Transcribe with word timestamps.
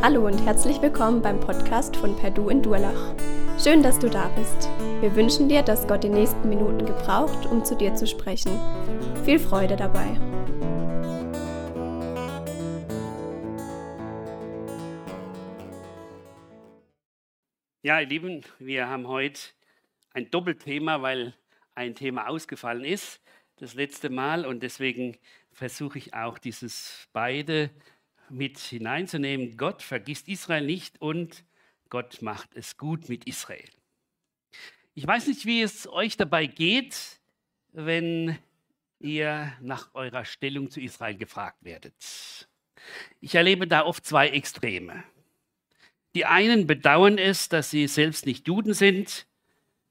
Hallo 0.00 0.26
und 0.26 0.38
herzlich 0.46 0.80
willkommen 0.80 1.22
beim 1.22 1.40
Podcast 1.40 1.96
von 1.96 2.14
Perdu 2.14 2.50
in 2.50 2.62
Durlach. 2.62 3.16
Schön, 3.58 3.82
dass 3.82 3.98
du 3.98 4.08
da 4.08 4.28
bist. 4.28 4.68
Wir 5.00 5.12
wünschen 5.16 5.48
dir, 5.48 5.62
dass 5.62 5.88
Gott 5.88 6.04
die 6.04 6.08
nächsten 6.08 6.48
Minuten 6.48 6.86
gebraucht, 6.86 7.46
um 7.46 7.64
zu 7.64 7.76
dir 7.76 7.92
zu 7.96 8.06
sprechen. 8.06 8.52
Viel 9.24 9.40
Freude 9.40 9.74
dabei. 9.74 10.06
Ja, 17.82 18.00
ihr 18.00 18.06
Lieben, 18.06 18.44
wir 18.60 18.88
haben 18.88 19.08
heute 19.08 19.40
ein 20.12 20.30
Doppelthema, 20.30 21.02
weil 21.02 21.34
ein 21.74 21.96
Thema 21.96 22.28
ausgefallen 22.28 22.84
ist 22.84 23.20
das 23.56 23.74
letzte 23.74 24.10
Mal 24.10 24.46
und 24.46 24.62
deswegen 24.62 25.16
versuche 25.50 25.98
ich 25.98 26.14
auch 26.14 26.38
dieses 26.38 27.08
beide 27.12 27.70
mit 28.30 28.58
hineinzunehmen. 28.58 29.56
Gott 29.56 29.82
vergisst 29.82 30.28
Israel 30.28 30.64
nicht 30.64 31.00
und 31.00 31.44
Gott 31.90 32.22
macht 32.22 32.54
es 32.54 32.76
gut 32.76 33.08
mit 33.08 33.26
Israel. 33.26 33.68
Ich 34.94 35.06
weiß 35.06 35.28
nicht, 35.28 35.46
wie 35.46 35.62
es 35.62 35.88
euch 35.88 36.16
dabei 36.16 36.46
geht, 36.46 37.20
wenn 37.72 38.36
ihr 39.00 39.52
nach 39.60 39.94
eurer 39.94 40.24
Stellung 40.24 40.70
zu 40.70 40.80
Israel 40.80 41.16
gefragt 41.16 41.58
werdet. 41.62 41.94
Ich 43.20 43.34
erlebe 43.34 43.66
da 43.66 43.84
oft 43.84 44.04
zwei 44.04 44.28
Extreme. 44.28 45.04
Die 46.14 46.24
einen 46.24 46.66
bedauern 46.66 47.18
es, 47.18 47.48
dass 47.48 47.70
sie 47.70 47.86
selbst 47.86 48.26
nicht 48.26 48.48
Juden 48.48 48.74
sind, 48.74 49.26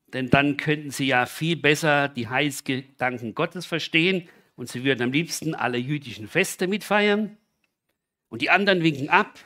denn 0.07 0.29
dann 0.29 0.57
könnten 0.57 0.91
sie 0.91 1.07
ja 1.07 1.25
viel 1.25 1.55
besser 1.55 2.09
die 2.09 2.27
Heilsgedanken 2.27 3.35
Gottes 3.35 3.65
verstehen 3.65 4.27
und 4.55 4.69
sie 4.69 4.83
würden 4.83 5.03
am 5.03 5.11
liebsten 5.11 5.53
alle 5.53 5.77
jüdischen 5.77 6.27
Feste 6.27 6.67
mitfeiern. 6.67 7.37
Und 8.29 8.41
die 8.41 8.49
anderen 8.49 8.83
winken 8.83 9.09
ab, 9.09 9.39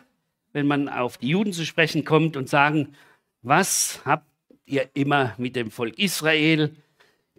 wenn 0.54 0.68
man 0.68 0.90
auf 0.90 1.18
die 1.18 1.30
Juden 1.30 1.54
zu 1.54 1.66
sprechen 1.66 2.04
kommt 2.04 2.36
und 2.36 2.50
sagen, 2.50 2.96
was 3.42 4.02
habt 4.06 4.30
ihr 4.66 4.90
immer 4.94 5.34
mit 5.38 5.56
dem 5.56 5.72
Volk 5.72 5.98
Israel? 5.98 6.76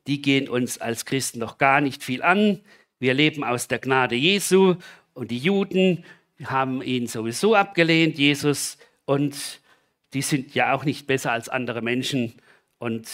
Die 0.06 0.22
gehen 0.22 0.48
uns 0.48 0.78
als 0.78 1.04
Christen 1.04 1.40
doch 1.40 1.58
gar 1.58 1.80
nicht 1.80 2.02
viel 2.02 2.22
an. 2.22 2.60
Wir 2.98 3.14
leben 3.14 3.44
aus 3.44 3.68
der 3.68 3.78
Gnade 3.78 4.14
Jesu 4.14 4.76
und 5.14 5.30
die 5.30 5.38
Juden 5.38 6.04
haben 6.44 6.82
ihn 6.82 7.06
sowieso 7.06 7.54
abgelehnt, 7.54 8.18
Jesus, 8.18 8.78
und 9.04 9.60
die 10.14 10.22
sind 10.22 10.54
ja 10.54 10.74
auch 10.74 10.84
nicht 10.84 11.06
besser 11.06 11.32
als 11.32 11.48
andere 11.48 11.82
Menschen 11.82 12.34
und 12.78 13.08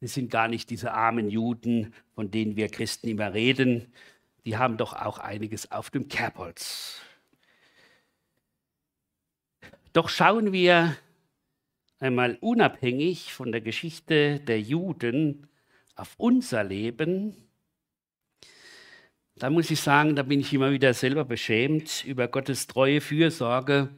sie 0.00 0.06
sind 0.06 0.30
gar 0.30 0.48
nicht 0.48 0.70
diese 0.70 0.92
armen 0.92 1.30
Juden, 1.30 1.94
von 2.14 2.30
denen 2.30 2.56
wir 2.56 2.68
Christen 2.68 3.08
immer 3.08 3.32
reden 3.32 3.92
die 4.48 4.56
haben 4.56 4.78
doch 4.78 4.94
auch 4.94 5.18
einiges 5.18 5.70
auf 5.72 5.90
dem 5.90 6.08
Kerbholz. 6.08 7.02
Doch 9.92 10.08
schauen 10.08 10.54
wir 10.54 10.96
einmal 11.98 12.38
unabhängig 12.40 13.34
von 13.34 13.52
der 13.52 13.60
Geschichte 13.60 14.40
der 14.40 14.58
Juden 14.58 15.48
auf 15.96 16.14
unser 16.16 16.64
Leben. 16.64 17.36
Da 19.36 19.50
muss 19.50 19.70
ich 19.70 19.82
sagen, 19.82 20.16
da 20.16 20.22
bin 20.22 20.40
ich 20.40 20.54
immer 20.54 20.70
wieder 20.70 20.94
selber 20.94 21.26
beschämt 21.26 22.02
über 22.06 22.26
Gottes 22.26 22.66
treue 22.66 23.02
Fürsorge, 23.02 23.90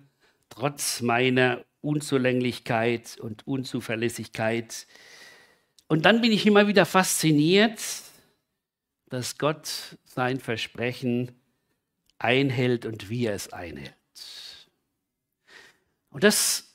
trotz 0.48 1.01
meiner 1.01 1.65
Unzulänglichkeit 1.81 3.19
und 3.21 3.47
Unzuverlässigkeit. 3.47 4.89
Und 5.87 6.06
dann 6.06 6.21
bin 6.21 6.33
ich 6.33 6.45
immer 6.45 6.67
wieder 6.67 6.87
fasziniert, 6.87 7.78
dass 9.11 9.39
Gott 9.39 9.98
sein 10.05 10.41
Versprechen 10.41 11.33
einhält 12.19 12.87
und 12.87 13.10
wie 13.10 13.26
er 13.26 13.34
es 13.34 13.53
einhält. 13.53 13.94
Und 16.10 16.25
das 16.25 16.75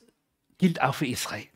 gilt 0.58 0.80
auch 0.80 0.94
für 0.94 1.06
Israel. 1.06 1.48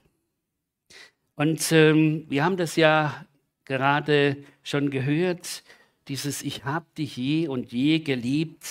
Und 1.37 1.73
ähm, 1.73 2.27
wir 2.29 2.45
haben 2.45 2.57
das 2.57 2.77
ja 2.77 3.25
gerade 3.65 4.37
schon 4.63 4.91
gehört, 4.91 5.63
dieses 6.09 6.43
Ich 6.43 6.65
hab 6.65 6.95
dich 6.95 7.17
je 7.17 7.49
und 7.49 7.73
je 7.73 8.01
geliebt 8.01 8.67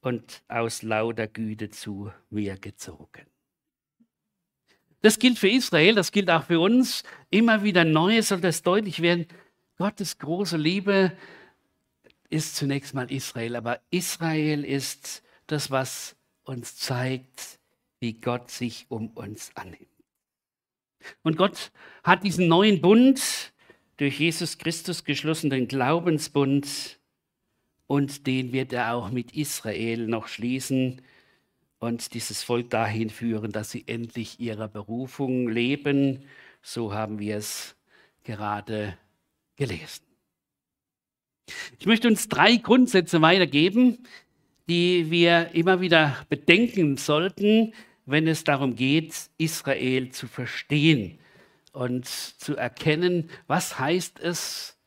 und 0.00 0.42
aus 0.48 0.82
lauter 0.82 1.26
Güte 1.26 1.70
zu 1.70 2.12
mir 2.30 2.56
gezogen. 2.58 3.26
Das 5.02 5.18
gilt 5.18 5.38
für 5.38 5.48
Israel, 5.48 5.94
das 5.94 6.12
gilt 6.12 6.30
auch 6.30 6.44
für 6.44 6.60
uns. 6.60 7.02
Immer 7.30 7.62
wieder 7.62 7.84
neu 7.84 8.22
soll 8.22 8.40
das 8.40 8.62
deutlich 8.62 9.02
werden. 9.02 9.26
Gottes 9.76 10.18
große 10.18 10.56
Liebe 10.56 11.16
ist 12.30 12.56
zunächst 12.56 12.94
mal 12.94 13.10
Israel, 13.10 13.56
aber 13.56 13.80
Israel 13.90 14.64
ist 14.64 15.22
das, 15.46 15.70
was 15.70 16.16
uns 16.44 16.76
zeigt, 16.76 17.58
wie 18.00 18.14
Gott 18.14 18.50
sich 18.50 18.86
um 18.88 19.08
uns 19.08 19.50
annimmt. 19.56 19.88
Und 21.22 21.36
Gott 21.36 21.72
hat 22.02 22.24
diesen 22.24 22.48
neuen 22.48 22.80
Bund 22.80 23.52
durch 23.96 24.20
Jesus 24.20 24.58
Christus 24.58 25.04
geschlossen, 25.04 25.50
den 25.50 25.68
Glaubensbund, 25.68 26.98
und 27.86 28.26
den 28.26 28.52
wird 28.52 28.72
er 28.72 28.94
auch 28.94 29.10
mit 29.10 29.32
Israel 29.36 30.06
noch 30.06 30.26
schließen 30.26 31.02
und 31.78 32.14
dieses 32.14 32.42
Volk 32.42 32.70
dahin 32.70 33.10
führen, 33.10 33.52
dass 33.52 33.70
sie 33.70 33.84
endlich 33.86 34.40
ihrer 34.40 34.68
Berufung 34.68 35.48
leben. 35.48 36.24
So 36.62 36.94
haben 36.94 37.18
wir 37.18 37.36
es 37.36 37.76
gerade 38.22 38.96
gelesen. 39.56 40.04
Ich 41.78 41.86
möchte 41.86 42.08
uns 42.08 42.28
drei 42.28 42.56
Grundsätze 42.56 43.20
weitergeben, 43.20 44.06
die 44.68 45.10
wir 45.10 45.50
immer 45.54 45.80
wieder 45.80 46.24
bedenken 46.28 46.96
sollten, 46.96 47.74
wenn 48.06 48.26
es 48.26 48.44
darum 48.44 48.76
geht, 48.76 49.14
Israel 49.38 50.10
zu 50.10 50.26
verstehen 50.26 51.18
und 51.72 52.06
zu 52.06 52.56
erkennen, 52.56 53.30
was 53.46 53.78
heißt 53.78 54.20
es, 54.20 54.78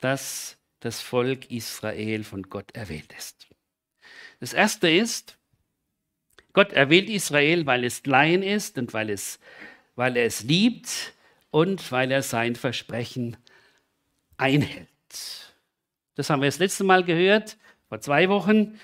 dass 0.00 0.58
das 0.80 1.00
Volk 1.00 1.50
Israel 1.50 2.24
von 2.24 2.42
Gott 2.44 2.74
erwählt 2.74 3.12
ist. 3.16 3.48
Das 4.40 4.52
erste 4.52 4.90
ist, 4.90 5.38
Gott 6.52 6.72
erwählt 6.72 7.08
Israel, 7.08 7.66
weil 7.66 7.84
es 7.84 8.02
klein 8.02 8.42
ist 8.42 8.76
und 8.78 8.92
weil, 8.92 9.10
es, 9.10 9.38
weil 9.94 10.16
er 10.16 10.26
es 10.26 10.42
liebt 10.42 11.14
und 11.50 11.92
weil 11.92 12.10
er 12.10 12.22
sein 12.22 12.56
Versprechen 12.56 13.36
einhält. 14.42 14.88
Das 16.16 16.28
haben 16.28 16.42
wir 16.42 16.48
das 16.48 16.58
letzte 16.58 16.84
Mal 16.84 17.04
gehört, 17.04 17.56
vor 17.88 18.00
zwei 18.00 18.28
Wochen, 18.28 18.78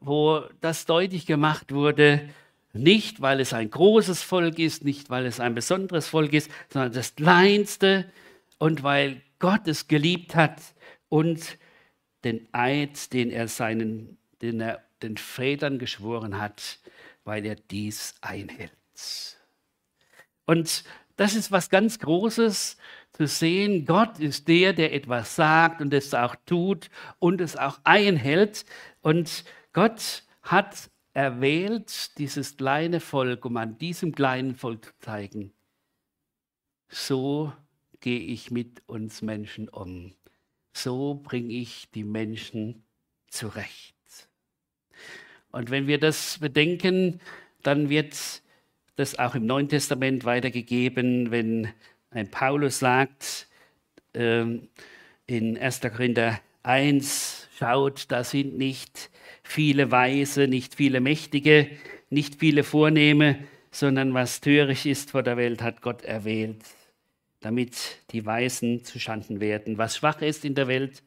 wo 0.00 0.42
das 0.60 0.86
deutlich 0.86 1.26
gemacht 1.26 1.72
wurde, 1.72 2.30
nicht 2.72 3.20
weil 3.20 3.40
es 3.40 3.52
ein 3.52 3.70
großes 3.70 4.22
Volk 4.22 4.58
ist, 4.58 4.84
nicht 4.84 5.10
weil 5.10 5.26
es 5.26 5.40
ein 5.40 5.54
besonderes 5.54 6.08
Volk 6.08 6.32
ist, 6.32 6.50
sondern 6.68 6.92
das 6.92 7.16
kleinste 7.16 8.10
und 8.58 8.82
weil 8.82 9.20
Gott 9.40 9.66
es 9.66 9.88
geliebt 9.88 10.36
hat 10.36 10.60
und 11.08 11.58
den 12.22 12.48
Eid, 12.52 13.12
den 13.12 13.30
er 13.30 13.48
seinen, 13.48 14.16
den 14.42 14.60
er 14.60 14.82
den 15.02 15.16
Vätern 15.16 15.78
geschworen 15.78 16.40
hat, 16.40 16.78
weil 17.24 17.44
er 17.44 17.56
dies 17.56 18.14
einhält. 18.20 18.72
Und 20.46 20.84
das 21.16 21.34
ist 21.34 21.52
was 21.52 21.68
ganz 21.68 21.98
Großes, 21.98 22.76
zu 23.14 23.26
sehen, 23.28 23.86
Gott 23.86 24.18
ist 24.18 24.48
der, 24.48 24.72
der 24.72 24.92
etwas 24.92 25.36
sagt 25.36 25.80
und 25.80 25.94
es 25.94 26.12
auch 26.14 26.34
tut 26.46 26.90
und 27.20 27.40
es 27.40 27.56
auch 27.56 27.78
einhält. 27.84 28.66
Und 29.02 29.44
Gott 29.72 30.24
hat 30.42 30.90
erwählt, 31.12 32.18
dieses 32.18 32.56
kleine 32.56 32.98
Volk, 33.00 33.44
um 33.44 33.56
an 33.56 33.78
diesem 33.78 34.14
kleinen 34.14 34.56
Volk 34.56 34.86
zu 34.86 34.92
zeigen, 34.98 35.52
so 36.88 37.52
gehe 38.00 38.18
ich 38.18 38.50
mit 38.50 38.82
uns 38.86 39.22
Menschen 39.22 39.68
um. 39.68 40.12
So 40.72 41.14
bringe 41.14 41.54
ich 41.54 41.90
die 41.92 42.04
Menschen 42.04 42.84
zurecht. 43.28 43.94
Und 45.52 45.70
wenn 45.70 45.86
wir 45.86 46.00
das 46.00 46.38
bedenken, 46.38 47.20
dann 47.62 47.88
wird 47.88 48.42
das 48.96 49.18
auch 49.18 49.36
im 49.36 49.46
Neuen 49.46 49.68
Testament 49.68 50.24
weitergegeben, 50.24 51.30
wenn 51.30 51.72
Paulus 52.30 52.78
sagt 52.78 53.48
ähm, 54.14 54.68
in 55.26 55.58
1. 55.58 55.80
Korinther 55.80 56.40
1, 56.62 57.48
schaut, 57.58 58.06
da 58.08 58.24
sind 58.24 58.56
nicht 58.56 59.10
viele 59.42 59.90
Weise, 59.90 60.46
nicht 60.46 60.76
viele 60.76 61.00
Mächtige, 61.00 61.68
nicht 62.10 62.36
viele 62.36 62.62
Vornehme, 62.62 63.38
sondern 63.70 64.14
was 64.14 64.40
töricht 64.40 64.86
ist 64.86 65.10
vor 65.10 65.22
der 65.22 65.36
Welt, 65.36 65.62
hat 65.62 65.82
Gott 65.82 66.02
erwählt, 66.02 66.62
damit 67.40 67.98
die 68.12 68.24
Weisen 68.24 68.84
zuschanden 68.84 69.40
werden. 69.40 69.78
Was 69.78 69.96
schwach 69.96 70.22
ist 70.22 70.44
in 70.44 70.54
der 70.54 70.68
Welt, 70.68 71.02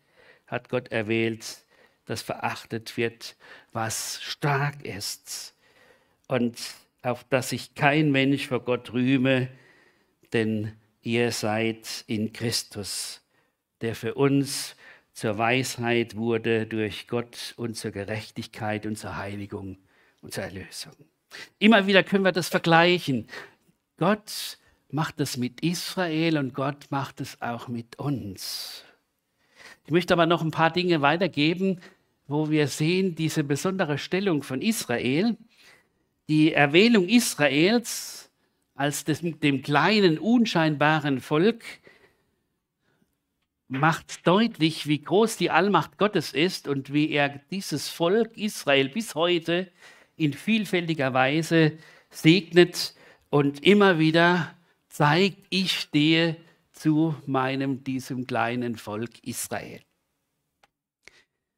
hat 0.46 0.70
Gott 0.70 0.90
erwählt, 0.90 1.64
das 2.06 2.22
verachtet 2.22 2.98
wird, 2.98 3.36
was 3.72 4.22
stark 4.22 4.84
ist. 4.86 5.56
Und 6.28 6.58
auf 7.02 7.24
dass 7.30 7.50
sich 7.50 7.74
kein 7.76 8.12
Mensch 8.12 8.48
vor 8.48 8.60
Gott 8.60 8.92
rühme, 8.92 9.48
denn 10.34 10.74
ihr 11.08 11.32
seid 11.32 12.04
in 12.08 12.34
Christus, 12.34 13.22
der 13.80 13.96
für 13.96 14.16
uns 14.16 14.76
zur 15.14 15.38
Weisheit 15.38 16.18
wurde 16.18 16.68
durch 16.68 17.08
Gott 17.08 17.54
und 17.56 17.78
zur 17.78 17.92
Gerechtigkeit 17.92 18.86
und 18.86 18.98
zur 18.98 19.16
Heiligung 19.16 19.78
und 20.22 20.34
zur 20.34 20.44
Erlösung. 20.44 20.92
Immer 21.60 21.88
wieder 21.88 22.04
können 22.04 22.26
wir 22.26 22.34
das 22.34 22.50
vergleichen. 22.50 23.28
Gott 23.96 24.58
macht 24.90 25.22
es 25.22 25.38
mit 25.38 25.62
Israel 25.62 26.38
und 26.38 26.54
Gott 26.54 26.88
macht 26.90 27.22
es 27.22 27.42
auch 27.42 27.70
mit 27.70 27.98
uns. 28.00 28.84
Ich 29.86 29.92
möchte 29.92 30.14
aber 30.14 30.26
noch 30.26 30.42
ein 30.42 30.52
paar 30.52 30.72
Dinge 30.72 31.02
weitergeben, 31.02 31.80
wo 32.28 32.50
wir 32.50 32.68
sehen, 32.68 33.16
diese 33.16 33.46
besondere 33.46 33.98
Stellung 33.98 34.44
von 34.44 34.62
Israel, 34.62 35.38
die 36.28 36.52
Erwählung 36.52 37.08
Israels 37.08 38.27
als 38.78 39.04
des, 39.04 39.22
dem 39.22 39.62
kleinen, 39.62 40.20
unscheinbaren 40.20 41.20
Volk, 41.20 41.64
macht 43.68 44.26
deutlich, 44.26 44.88
wie 44.88 45.02
groß 45.02 45.36
die 45.36 45.52
Allmacht 45.52 45.98
Gottes 45.98 46.32
ist 46.32 46.68
und 46.68 46.94
wie 46.94 47.12
er 47.12 47.42
dieses 47.52 47.90
Volk 47.90 48.38
Israel 48.38 48.88
bis 48.88 49.14
heute 49.16 49.70
in 50.16 50.34
vielfältiger 50.34 51.14
Weise 51.14 51.78
segnet 52.10 52.96
und 53.30 53.64
immer 53.64 54.00
wieder 54.00 54.56
zeigt, 54.88 55.46
ich 55.50 55.74
stehe 55.74 56.38
zu 56.72 57.16
meinem, 57.26 57.84
diesem 57.84 58.26
kleinen 58.26 58.78
Volk 58.78 59.20
Israel. 59.24 59.82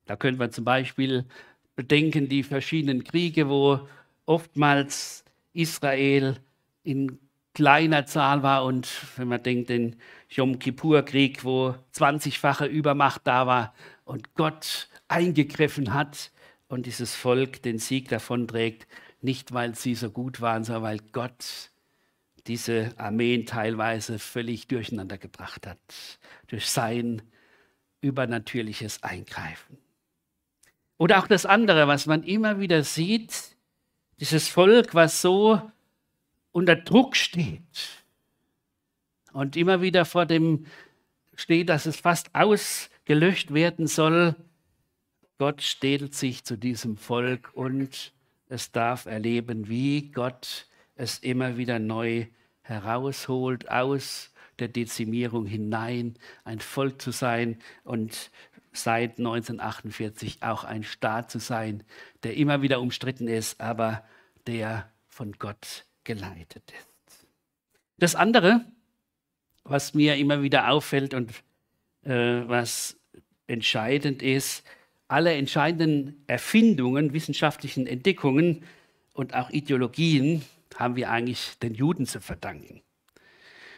Da 0.06 0.16
können 0.16 0.40
wir 0.40 0.50
zum 0.50 0.66
Beispiel 0.66 1.26
bedenken 1.76 2.28
die 2.28 2.44
verschiedenen 2.44 3.04
Kriege, 3.04 3.48
wo 3.48 3.88
oftmals 4.26 5.24
Israel 5.54 6.40
in 6.84 7.20
kleiner 7.54 8.06
Zahl 8.06 8.44
war 8.44 8.64
und 8.64 8.88
wenn 9.18 9.28
man 9.28 9.44
denkt, 9.44 9.70
den 9.70 9.96
Yom 10.30 10.60
Kippur-Krieg, 10.60 11.44
wo 11.44 11.76
20-fache 11.94 12.66
Übermacht 12.66 13.22
da 13.26 13.48
war 13.48 13.74
und 14.06 14.36
Gott 14.36 14.88
eingegriffen 15.08 15.94
hat 15.94 16.32
und 16.68 16.86
dieses 16.86 17.16
Volk 17.16 17.62
den 17.64 17.80
Sieg 17.80 18.10
davonträgt, 18.10 18.88
nicht 19.22 19.54
weil 19.54 19.76
sie 19.76 19.96
so 19.96 20.12
gut 20.12 20.40
waren, 20.40 20.64
sondern 20.64 20.84
weil 20.84 21.00
Gott 21.12 21.72
diese 22.48 22.94
Armeen 22.98 23.46
teilweise 23.46 24.20
völlig 24.20 24.68
durcheinander 24.68 25.18
gebracht 25.18 25.68
hat 25.68 25.80
durch 26.48 26.68
sein 26.68 27.22
übernatürliches 28.02 29.04
Eingreifen. 29.04 29.78
Oder 30.98 31.20
auch 31.20 31.28
das 31.28 31.46
andere, 31.46 31.88
was 31.88 32.06
man 32.06 32.24
immer 32.24 32.60
wieder 32.60 32.84
sieht, 32.84 33.56
dieses 34.20 34.48
Volk, 34.48 34.96
was 34.96 35.22
so 35.22 35.62
unter 36.52 36.76
Druck 36.76 37.16
steht 37.16 38.04
und 39.34 39.56
immer 39.56 39.82
wieder 39.82 40.06
vor 40.06 40.26
dem 40.26 40.66
steht, 41.36 41.70
dass 41.70 41.86
es 41.86 41.98
fast 42.00 42.34
ausgelöscht 42.36 43.54
werden 43.54 43.88
soll. 43.88 44.36
Gott 45.38 45.62
stellt 45.62 46.14
sich 46.16 46.44
zu 46.44 46.58
diesem 46.58 46.98
Volk 46.98 47.52
und 47.54 48.14
es 48.50 48.72
darf 48.72 49.06
erleben, 49.06 49.70
wie 49.70 50.12
Gott 50.12 50.68
es 50.96 51.20
immer 51.20 51.58
wieder 51.58 51.80
neu 51.80 52.26
herausholt 52.62 53.70
aus 53.70 54.34
der 54.60 54.68
Dezimierung 54.68 55.46
hinein, 55.46 56.16
ein 56.44 56.60
Volk 56.60 57.02
zu 57.02 57.12
sein 57.12 57.60
und 57.84 58.32
seit 58.74 59.18
1948 59.18 60.44
auch 60.44 60.66
ein 60.66 60.84
Staat 60.84 61.32
zu 61.32 61.40
sein, 61.40 61.84
der 62.24 62.36
immer 62.36 62.62
wieder 62.62 62.82
umstritten 62.82 63.28
ist, 63.28 63.62
aber 63.62 64.04
der 64.46 64.92
von 65.08 65.32
Gott 65.34 65.86
geleitet 66.10 66.64
ist. 66.72 67.28
Das 68.00 68.16
andere, 68.16 68.66
was 69.64 69.94
mir 69.94 70.16
immer 70.16 70.42
wieder 70.42 70.72
auffällt 70.72 71.14
und 71.14 71.30
äh, 72.04 72.42
was 72.48 72.98
entscheidend 73.46 74.24
ist, 74.24 74.64
alle 75.08 75.34
entscheidenden 75.34 76.24
Erfindungen, 76.26 77.14
wissenschaftlichen 77.14 77.86
Entdeckungen 77.86 78.64
und 79.14 79.36
auch 79.36 79.52
Ideologien 79.52 80.44
haben 80.76 80.96
wir 80.96 81.12
eigentlich 81.12 81.60
den 81.62 81.76
Juden 81.76 82.08
zu 82.08 82.20
verdanken. 82.20 82.82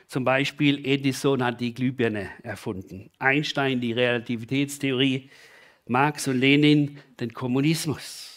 Zum 0.08 0.24
Beispiel 0.24 0.86
Edison 0.86 1.44
hat 1.44 1.60
die 1.60 1.74
Glühbirne 1.74 2.30
erfunden, 2.44 3.10
Einstein 3.20 3.82
die 3.82 3.92
Relativitätstheorie, 3.92 5.30
Marx 5.86 6.30
und 6.30 6.40
Lenin 6.40 6.98
den 7.20 7.34
Kommunismus. 7.34 8.31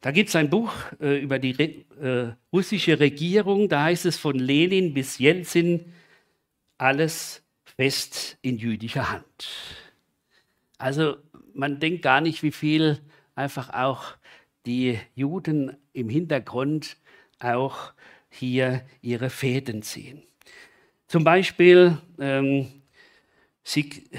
Da 0.00 0.10
gibt 0.10 0.28
es 0.28 0.36
ein 0.36 0.50
Buch 0.50 0.72
äh, 1.00 1.18
über 1.20 1.38
die 1.38 1.58
äh, 2.00 2.32
russische 2.52 3.00
Regierung, 3.00 3.68
da 3.68 3.84
heißt 3.84 4.06
es 4.06 4.16
von 4.18 4.38
Lenin 4.38 4.94
bis 4.94 5.18
Jelzin, 5.18 5.92
alles 6.78 7.42
fest 7.64 8.38
in 8.42 8.58
jüdischer 8.58 9.10
Hand. 9.10 9.48
Also 10.78 11.16
man 11.54 11.80
denkt 11.80 12.02
gar 12.02 12.20
nicht, 12.20 12.42
wie 12.42 12.52
viel 12.52 13.00
einfach 13.34 13.70
auch 13.70 14.16
die 14.66 14.98
Juden 15.14 15.76
im 15.92 16.08
Hintergrund 16.08 16.96
auch 17.38 17.92
hier 18.28 18.82
ihre 19.00 19.30
Fäden 19.30 19.82
ziehen. 19.82 20.22
Zum 21.06 21.24
Beispiel 21.24 21.98
ähm, 22.18 22.66
Sieg, 23.62 24.10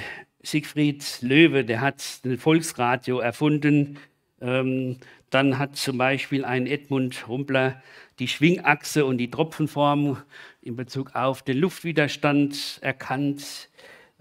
Siegfried 0.42 1.20
Löwe, 1.22 1.66
der 1.66 1.82
hat 1.82 2.04
ein 2.24 2.38
Volksradio 2.38 3.20
erfunden. 3.20 4.00
Ähm, 4.40 4.98
dann 5.30 5.58
hat 5.58 5.76
zum 5.76 5.98
Beispiel 5.98 6.46
ein 6.46 6.68
Edmund 6.68 7.28
Rumpler 7.28 7.82
die 8.20 8.28
Schwingachse 8.28 9.06
und 9.06 9.18
die 9.18 9.30
Tropfenform 9.30 10.22
in 10.62 10.76
Bezug 10.76 11.16
auf 11.16 11.44
den 11.44 11.58
Luftwiderstand 11.58 12.80
erkannt. 12.82 13.70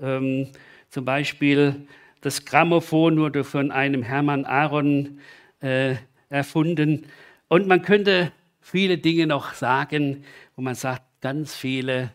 Ähm, 0.00 0.48
zum 0.90 1.04
Beispiel 1.04 1.86
das 2.20 2.44
Grammophon 2.44 3.18
wurde 3.18 3.44
von 3.44 3.70
einem 3.70 4.02
Hermann 4.02 4.44
Aaron 4.44 5.20
äh, 5.60 5.94
erfunden. 6.28 7.06
Und 7.48 7.66
man 7.68 7.82
könnte 7.82 8.32
viele 8.60 8.98
Dinge 8.98 9.26
noch 9.26 9.54
sagen, 9.54 10.24
wo 10.56 10.62
man 10.62 10.74
sagt, 10.74 11.04
ganz 11.20 11.54
viele 11.54 12.12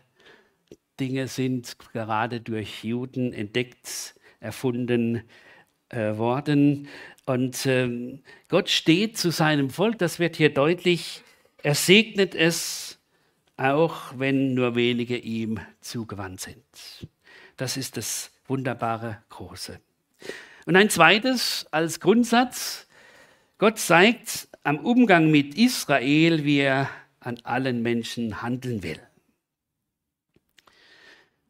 Dinge 1.00 1.28
sind 1.28 1.78
gerade 1.92 2.40
durch 2.40 2.84
Juden 2.84 3.32
entdeckt, 3.32 4.14
erfunden 4.40 5.22
äh, 5.88 6.16
worden. 6.16 6.88
Und 7.24 7.66
ähm, 7.66 8.22
Gott 8.48 8.68
steht 8.68 9.16
zu 9.16 9.30
seinem 9.30 9.70
Volk, 9.70 9.98
das 9.98 10.18
wird 10.18 10.36
hier 10.36 10.52
deutlich. 10.52 11.22
Er 11.62 11.74
segnet 11.74 12.34
es, 12.34 12.98
auch 13.56 14.18
wenn 14.18 14.54
nur 14.54 14.74
wenige 14.74 15.16
ihm 15.16 15.60
zugewandt 15.80 16.40
sind. 16.40 16.64
Das 17.56 17.76
ist 17.76 17.96
das 17.96 18.32
wunderbare 18.48 19.22
Große. 19.28 19.80
Und 20.66 20.76
ein 20.76 20.90
zweites 20.90 21.66
als 21.70 22.00
Grundsatz, 22.00 22.88
Gott 23.58 23.78
zeigt 23.78 24.48
am 24.64 24.78
Umgang 24.78 25.30
mit 25.30 25.56
Israel, 25.56 26.44
wie 26.44 26.58
er 26.58 26.90
an 27.20 27.38
allen 27.44 27.82
Menschen 27.82 28.42
handeln 28.42 28.82
will. 28.82 29.00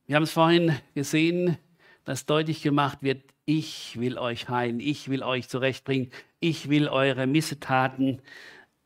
Wir 0.07 0.17
haben 0.17 0.25
es 0.25 0.33
vorhin 0.33 0.79
gesehen, 0.95 1.57
dass 2.05 2.27
deutlich 2.27 2.63
gemacht 2.63 2.99
wird, 3.01 3.32
ich 3.45 3.99
will 3.99 4.19
euch 4.19 4.49
heilen, 4.49 4.81
ich 4.81 5.09
will 5.09 5.23
euch 5.23 5.49
zurechtbringen, 5.49 6.11
ich 6.41 6.69
will 6.69 6.89
eure 6.89 7.27
Missetaten 7.27 8.21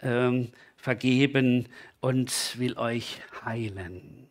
ähm, 0.01 0.49
vergeben 0.77 1.69
und 2.01 2.59
will 2.59 2.77
euch 2.79 3.21
heilen. 3.45 4.29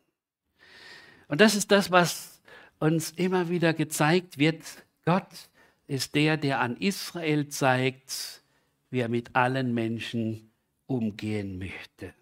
Und 1.28 1.42
das 1.42 1.56
ist 1.56 1.72
das, 1.72 1.92
was 1.92 2.42
uns 2.80 3.12
immer 3.12 3.50
wieder 3.50 3.74
gezeigt 3.74 4.38
wird. 4.38 4.64
Gott 5.06 5.50
ist 5.88 6.16
der, 6.16 6.38
der 6.38 6.62
an 6.62 6.78
Israel 6.78 7.48
zeigt, 7.50 8.44
wie 8.90 9.00
er 9.00 9.10
mit 9.10 9.36
allen 9.36 9.74
Menschen 9.74 10.52
umgehen 10.88 11.58
möchte. 11.58 12.14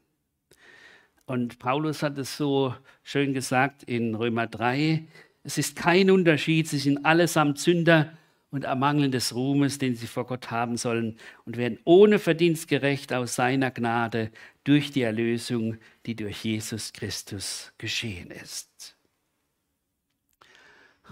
Und 1.26 1.60
Paulus 1.60 2.04
hat 2.04 2.18
es 2.18 2.36
so 2.36 2.76
schön 3.02 3.34
gesagt 3.34 3.84
in 3.84 4.16
Römer 4.16 4.48
3, 4.48 5.06
es 5.44 5.58
ist 5.58 5.76
kein 5.76 6.10
Unterschied, 6.10 6.68
sie 6.68 6.80
sind 6.80 7.06
allesamt 7.06 7.60
Sünder 7.60 8.18
und 8.50 8.66
ermangeln 8.66 9.12
des 9.12 9.34
Ruhmes, 9.36 9.78
den 9.78 9.96
sie 9.96 10.08
vor 10.08 10.26
Gott 10.26 10.52
haben 10.52 10.78
sollen 10.78 11.18
und 11.46 11.58
werden 11.58 11.80
ohne 11.86 12.20
Verdienst 12.20 12.68
gerecht 12.68 13.12
aus 13.12 13.36
seiner 13.36 13.72
Gnade 13.72 14.32
durch 14.64 14.92
die 14.92 15.02
Erlösung, 15.02 15.78
die 16.06 16.16
durch 16.16 16.44
Jesus 16.44 16.94
Christus 16.94 17.74
geschehen 17.78 18.32
ist. 18.32 18.96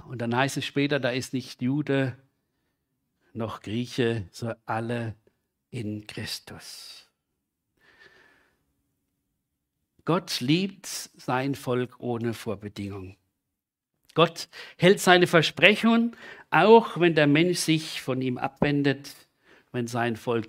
Und 0.07 0.19
dann 0.21 0.35
heißt 0.35 0.57
es 0.57 0.65
später, 0.65 0.99
da 0.99 1.09
ist 1.09 1.33
nicht 1.33 1.61
Jude 1.61 2.15
noch 3.33 3.61
Grieche, 3.61 4.27
so 4.31 4.53
alle 4.65 5.15
in 5.71 6.05
Christus. 6.07 7.09
Gott 10.05 10.39
liebt 10.39 10.85
sein 10.85 11.55
Volk 11.55 11.99
ohne 11.99 12.33
Vorbedingung. 12.33 13.17
Gott 14.13 14.49
hält 14.77 14.99
seine 14.99 15.27
Versprechungen, 15.27 16.15
auch 16.49 16.99
wenn 16.99 17.15
der 17.15 17.27
Mensch 17.27 17.59
sich 17.59 18.01
von 18.01 18.21
ihm 18.21 18.37
abwendet, 18.37 19.15
wenn 19.71 19.87
sein 19.87 20.15
Volk 20.15 20.47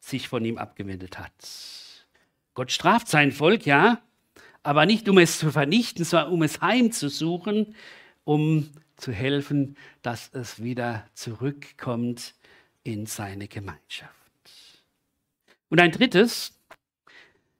sich 0.00 0.28
von 0.28 0.44
ihm 0.44 0.56
abgewendet 0.56 1.18
hat. 1.18 1.32
Gott 2.54 2.72
straft 2.72 3.08
sein 3.08 3.32
Volk, 3.32 3.66
ja, 3.66 4.00
aber 4.62 4.86
nicht 4.86 5.08
um 5.08 5.18
es 5.18 5.38
zu 5.38 5.52
vernichten, 5.52 6.04
sondern 6.04 6.32
um 6.32 6.42
es 6.42 6.60
heimzusuchen, 6.60 7.74
um 8.24 8.70
zu 8.96 9.12
helfen, 9.12 9.76
dass 10.02 10.30
es 10.32 10.62
wieder 10.62 11.06
zurückkommt 11.14 12.34
in 12.82 13.06
seine 13.06 13.46
Gemeinschaft. 13.46 14.12
Und 15.68 15.80
ein 15.80 15.92
drittes, 15.92 16.58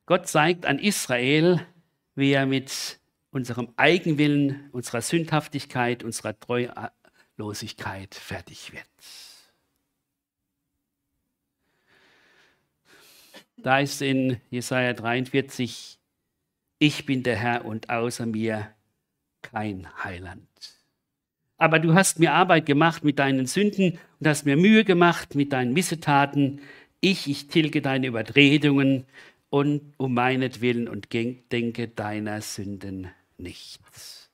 Gott 0.06 0.28
zeigt 0.28 0.66
an 0.66 0.78
Israel, 0.78 1.66
wie 2.14 2.32
er 2.32 2.46
mit 2.46 2.98
unserem 3.36 3.68
Eigenwillen, 3.76 4.70
unserer 4.72 5.02
Sündhaftigkeit, 5.02 6.02
unserer 6.02 6.34
Treulosigkeit 6.40 8.14
fertig 8.14 8.72
wird. 8.72 8.86
Da 13.58 13.80
ist 13.80 14.00
in 14.00 14.40
Jesaja 14.48 14.94
43, 14.94 15.98
ich 16.78 17.04
bin 17.04 17.22
der 17.22 17.36
Herr 17.36 17.66
und 17.66 17.90
außer 17.90 18.24
mir 18.24 18.70
kein 19.42 19.86
Heiland. 20.02 20.48
Aber 21.58 21.78
du 21.78 21.92
hast 21.92 22.18
mir 22.18 22.32
Arbeit 22.32 22.64
gemacht 22.64 23.04
mit 23.04 23.18
deinen 23.18 23.44
Sünden 23.44 23.98
und 24.18 24.26
hast 24.26 24.46
mir 24.46 24.56
Mühe 24.56 24.84
gemacht 24.84 25.34
mit 25.34 25.52
deinen 25.52 25.74
Missetaten. 25.74 26.62
Ich, 27.02 27.28
ich 27.28 27.48
tilge 27.48 27.82
deine 27.82 28.06
Übertretungen 28.06 29.04
und 29.50 29.92
um 29.98 30.14
meinetwillen 30.14 30.88
und 30.88 31.12
denke 31.12 31.88
deiner 31.88 32.40
Sünden 32.40 33.08
nichts. 33.38 34.30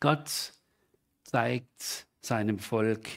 Gott 0.00 0.52
zeigt 1.24 2.06
seinem 2.20 2.58
Volk, 2.58 3.08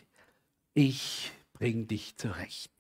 ich 0.74 1.32
bring 1.54 1.88
dich 1.88 2.18
zurecht. 2.18 2.72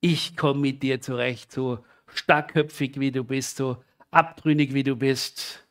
Ich 0.00 0.36
komme 0.36 0.60
mit 0.60 0.82
dir 0.82 1.00
zurecht, 1.00 1.52
so 1.52 1.84
starkköpfig 2.08 2.98
wie 2.98 3.12
du 3.12 3.24
bist, 3.24 3.56
so 3.56 3.82
abtrünnig 4.10 4.74
wie 4.74 4.82
du 4.82 4.96
bist. 4.96 5.66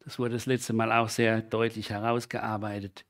Das 0.00 0.18
wurde 0.18 0.34
das 0.34 0.46
letzte 0.46 0.72
Mal 0.72 0.92
auch 0.92 1.08
sehr 1.08 1.40
deutlich 1.40 1.90
herausgearbeitet. 1.90 3.04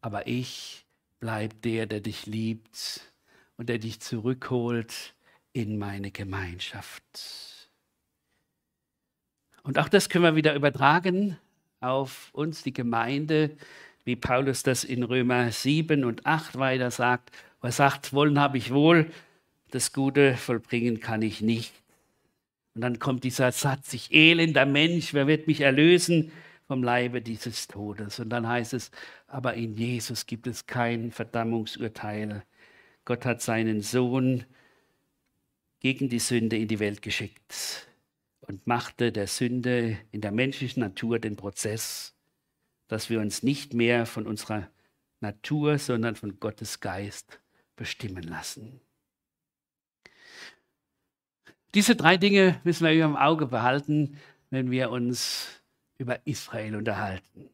Aber 0.00 0.26
ich 0.26 0.86
bleib 1.20 1.62
der, 1.62 1.86
der 1.86 2.00
dich 2.00 2.26
liebt 2.26 3.12
und 3.56 3.68
der 3.68 3.78
dich 3.78 4.00
zurückholt 4.00 5.14
in 5.52 5.78
meine 5.78 6.10
Gemeinschaft. 6.10 7.51
Und 9.62 9.78
auch 9.78 9.88
das 9.88 10.08
können 10.08 10.24
wir 10.24 10.36
wieder 10.36 10.54
übertragen 10.54 11.38
auf 11.80 12.30
uns, 12.32 12.62
die 12.62 12.72
Gemeinde, 12.72 13.56
wie 14.04 14.16
Paulus 14.16 14.62
das 14.62 14.84
in 14.84 15.02
Römer 15.02 15.50
7 15.50 16.04
und 16.04 16.26
8 16.26 16.58
weiter 16.58 16.90
sagt. 16.90 17.30
Er 17.62 17.72
sagt, 17.72 18.12
wollen 18.12 18.40
habe 18.40 18.58
ich 18.58 18.72
wohl, 18.72 19.10
das 19.70 19.92
Gute 19.92 20.36
vollbringen 20.36 21.00
kann 21.00 21.22
ich 21.22 21.40
nicht. 21.40 21.72
Und 22.74 22.80
dann 22.80 22.98
kommt 22.98 23.22
dieser 23.22 23.52
Satz, 23.52 23.92
ich 23.92 24.12
elender 24.12 24.66
Mensch, 24.66 25.14
wer 25.14 25.26
wird 25.26 25.46
mich 25.46 25.60
erlösen 25.60 26.32
vom 26.66 26.82
Leibe 26.82 27.20
dieses 27.20 27.68
Todes? 27.68 28.18
Und 28.18 28.30
dann 28.30 28.48
heißt 28.48 28.74
es, 28.74 28.90
aber 29.28 29.54
in 29.54 29.74
Jesus 29.74 30.26
gibt 30.26 30.46
es 30.48 30.66
kein 30.66 31.12
Verdammungsurteil. 31.12 32.42
Gott 33.04 33.24
hat 33.24 33.42
seinen 33.42 33.80
Sohn 33.80 34.44
gegen 35.78 36.08
die 36.08 36.18
Sünde 36.18 36.56
in 36.56 36.68
die 36.68 36.80
Welt 36.80 37.02
geschickt 37.02 37.86
und 38.42 38.66
machte 38.66 39.12
der 39.12 39.26
Sünde 39.26 39.98
in 40.10 40.20
der 40.20 40.32
menschlichen 40.32 40.80
Natur 40.80 41.18
den 41.18 41.36
Prozess, 41.36 42.14
dass 42.88 43.08
wir 43.08 43.20
uns 43.20 43.42
nicht 43.42 43.74
mehr 43.74 44.06
von 44.06 44.26
unserer 44.26 44.68
Natur, 45.20 45.78
sondern 45.78 46.16
von 46.16 46.38
Gottes 46.40 46.80
Geist 46.80 47.40
bestimmen 47.76 48.24
lassen. 48.24 48.80
Diese 51.74 51.96
drei 51.96 52.18
Dinge 52.18 52.60
müssen 52.64 52.86
wir 52.86 52.92
im 52.92 53.16
Auge 53.16 53.46
behalten, 53.46 54.18
wenn 54.50 54.70
wir 54.70 54.90
uns 54.90 55.62
über 55.96 56.26
Israel 56.26 56.76
unterhalten. 56.76 57.48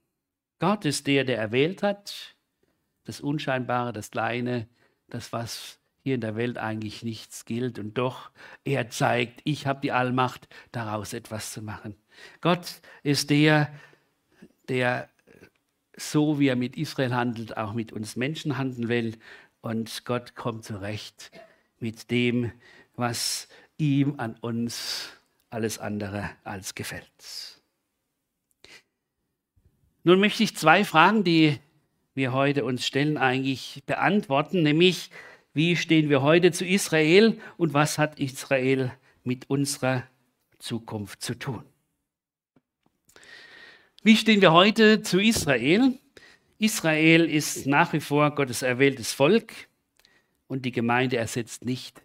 Gott 0.58 0.84
ist 0.84 1.06
der, 1.06 1.24
der 1.24 1.38
erwählt 1.38 1.84
hat, 1.84 2.34
das 3.04 3.20
Unscheinbare, 3.20 3.92
das 3.92 4.10
Kleine, 4.10 4.68
das, 5.08 5.32
was 5.32 5.78
hier 6.08 6.14
in 6.14 6.20
der 6.22 6.36
Welt 6.36 6.56
eigentlich 6.56 7.02
nichts 7.02 7.44
gilt. 7.44 7.78
Und 7.78 7.98
doch, 7.98 8.30
er 8.64 8.88
zeigt, 8.88 9.42
ich 9.44 9.66
habe 9.66 9.80
die 9.82 9.92
Allmacht, 9.92 10.48
daraus 10.72 11.12
etwas 11.12 11.52
zu 11.52 11.60
machen. 11.60 11.94
Gott 12.40 12.80
ist 13.02 13.28
der, 13.28 13.70
der 14.68 15.10
so 15.96 16.38
wie 16.38 16.48
er 16.48 16.56
mit 16.56 16.76
Israel 16.76 17.14
handelt, 17.14 17.56
auch 17.58 17.74
mit 17.74 17.92
uns 17.92 18.16
Menschen 18.16 18.56
handeln 18.56 18.88
will. 18.88 19.18
Und 19.60 20.04
Gott 20.06 20.34
kommt 20.34 20.64
zurecht 20.64 21.30
mit 21.78 22.10
dem, 22.10 22.52
was 22.96 23.48
ihm 23.76 24.14
an 24.16 24.36
uns 24.40 25.10
alles 25.50 25.78
andere 25.78 26.30
als 26.44 26.74
gefällt. 26.74 27.60
Nun 30.04 30.20
möchte 30.20 30.42
ich 30.42 30.56
zwei 30.56 30.84
Fragen, 30.84 31.24
die 31.24 31.58
wir 32.14 32.32
heute 32.32 32.64
uns 32.64 32.86
stellen, 32.86 33.18
eigentlich 33.18 33.82
beantworten, 33.86 34.62
nämlich 34.62 35.10
wie 35.58 35.74
stehen 35.74 36.08
wir 36.08 36.22
heute 36.22 36.52
zu 36.52 36.64
Israel 36.64 37.36
und 37.56 37.74
was 37.74 37.98
hat 37.98 38.20
Israel 38.20 38.92
mit 39.24 39.50
unserer 39.50 40.04
Zukunft 40.60 41.20
zu 41.20 41.36
tun? 41.36 41.64
Wie 44.04 44.14
stehen 44.14 44.40
wir 44.40 44.52
heute 44.52 45.02
zu 45.02 45.18
Israel? 45.18 45.98
Israel 46.60 47.24
ist 47.28 47.66
nach 47.66 47.92
wie 47.92 47.98
vor 47.98 48.36
Gottes 48.36 48.62
erwähltes 48.62 49.12
Volk 49.12 49.52
und 50.46 50.64
die 50.64 50.70
Gemeinde 50.70 51.16
ersetzt 51.16 51.64
nicht 51.64 52.02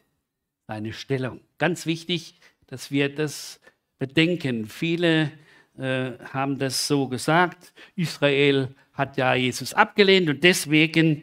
seine 0.65 0.91
Stellung. 0.91 1.39
Ganz 1.59 1.85
wichtig, 1.85 2.39
dass 2.65 2.89
wir 2.89 3.13
das 3.13 3.61
bedenken. 3.99 4.65
Viele 4.65 5.31
äh, 5.77 6.13
haben 6.33 6.57
das 6.57 6.87
so 6.87 7.07
gesagt. 7.07 7.71
Israel 7.95 8.73
hat 8.93 9.15
ja 9.17 9.35
Jesus 9.35 9.75
abgelehnt 9.75 10.27
und 10.27 10.43
deswegen 10.43 11.21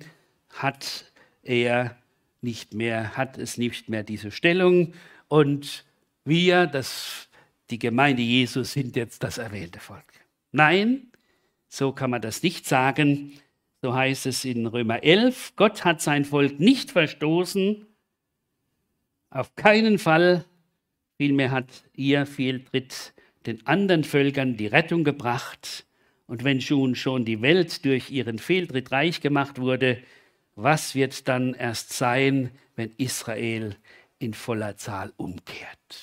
hat 0.50 1.06
er 1.42 1.99
nicht 2.42 2.74
mehr, 2.74 3.16
hat 3.16 3.38
es 3.38 3.58
nicht 3.58 3.88
mehr 3.88 4.02
diese 4.02 4.30
Stellung. 4.30 4.94
Und 5.28 5.84
wir, 6.24 6.66
das, 6.66 7.28
die 7.70 7.78
Gemeinde 7.78 8.22
Jesus, 8.22 8.72
sind 8.72 8.96
jetzt 8.96 9.22
das 9.22 9.38
erwählte 9.38 9.80
Volk. 9.80 10.04
Nein, 10.52 11.10
so 11.68 11.92
kann 11.92 12.10
man 12.10 12.22
das 12.22 12.42
nicht 12.42 12.66
sagen. 12.66 13.32
So 13.82 13.94
heißt 13.94 14.26
es 14.26 14.44
in 14.44 14.66
Römer 14.66 15.02
11, 15.02 15.54
Gott 15.56 15.84
hat 15.84 16.02
sein 16.02 16.24
Volk 16.24 16.60
nicht 16.60 16.90
verstoßen, 16.90 17.86
auf 19.30 19.54
keinen 19.54 19.98
Fall. 19.98 20.44
Vielmehr 21.16 21.50
hat 21.50 21.84
ihr 21.94 22.26
Fehltritt 22.26 23.14
den 23.46 23.66
anderen 23.66 24.04
Völkern 24.04 24.56
die 24.56 24.66
Rettung 24.66 25.04
gebracht. 25.04 25.86
Und 26.26 26.44
wenn 26.44 26.60
schon 26.60 26.94
schon 26.94 27.24
die 27.24 27.40
Welt 27.40 27.84
durch 27.84 28.10
ihren 28.10 28.38
Fehltritt 28.38 28.92
reich 28.92 29.20
gemacht 29.20 29.60
wurde, 29.60 29.98
was 30.62 30.94
wird 30.94 31.28
dann 31.28 31.54
erst 31.54 31.92
sein, 31.92 32.50
wenn 32.76 32.92
Israel 32.96 33.76
in 34.18 34.34
voller 34.34 34.76
Zahl 34.76 35.12
umkehrt? 35.16 36.02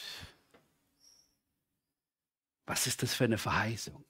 Was 2.66 2.88
ist 2.88 3.04
das 3.04 3.14
für 3.14 3.26
eine 3.26 3.38
Verheißung? 3.38 4.04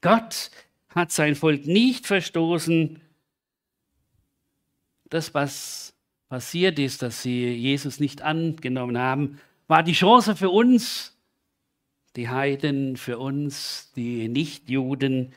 Gott 0.00 0.50
hat 0.90 1.12
sein 1.12 1.34
Volk 1.34 1.66
nicht 1.66 2.06
verstoßen. 2.06 3.00
Das, 5.08 5.34
was 5.34 5.94
passiert 6.28 6.78
ist, 6.78 7.02
dass 7.02 7.22
sie 7.22 7.48
Jesus 7.48 8.00
nicht 8.00 8.22
angenommen 8.22 8.98
haben, 8.98 9.40
war 9.66 9.82
die 9.82 9.92
Chance 9.92 10.36
für 10.36 10.50
uns, 10.50 11.16
die 12.16 12.28
Heiden, 12.28 12.96
für 12.96 13.18
uns, 13.18 13.92
die 13.96 14.28
Nichtjuden. 14.28 15.32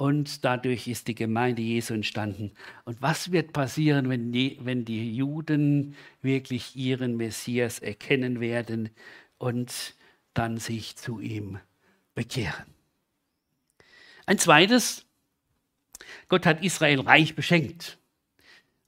Und 0.00 0.46
dadurch 0.46 0.88
ist 0.88 1.08
die 1.08 1.14
Gemeinde 1.14 1.60
Jesu 1.60 1.92
entstanden. 1.92 2.52
Und 2.86 3.02
was 3.02 3.32
wird 3.32 3.52
passieren, 3.52 4.08
wenn 4.08 4.32
die, 4.32 4.58
wenn 4.62 4.86
die 4.86 5.14
Juden 5.14 5.94
wirklich 6.22 6.74
ihren 6.74 7.18
Messias 7.18 7.80
erkennen 7.80 8.40
werden 8.40 8.88
und 9.36 9.94
dann 10.32 10.56
sich 10.56 10.96
zu 10.96 11.20
ihm 11.20 11.58
bekehren? 12.14 12.64
Ein 14.24 14.38
zweites, 14.38 15.04
Gott 16.28 16.46
hat 16.46 16.64
Israel 16.64 17.00
reich 17.00 17.34
beschenkt. 17.34 17.98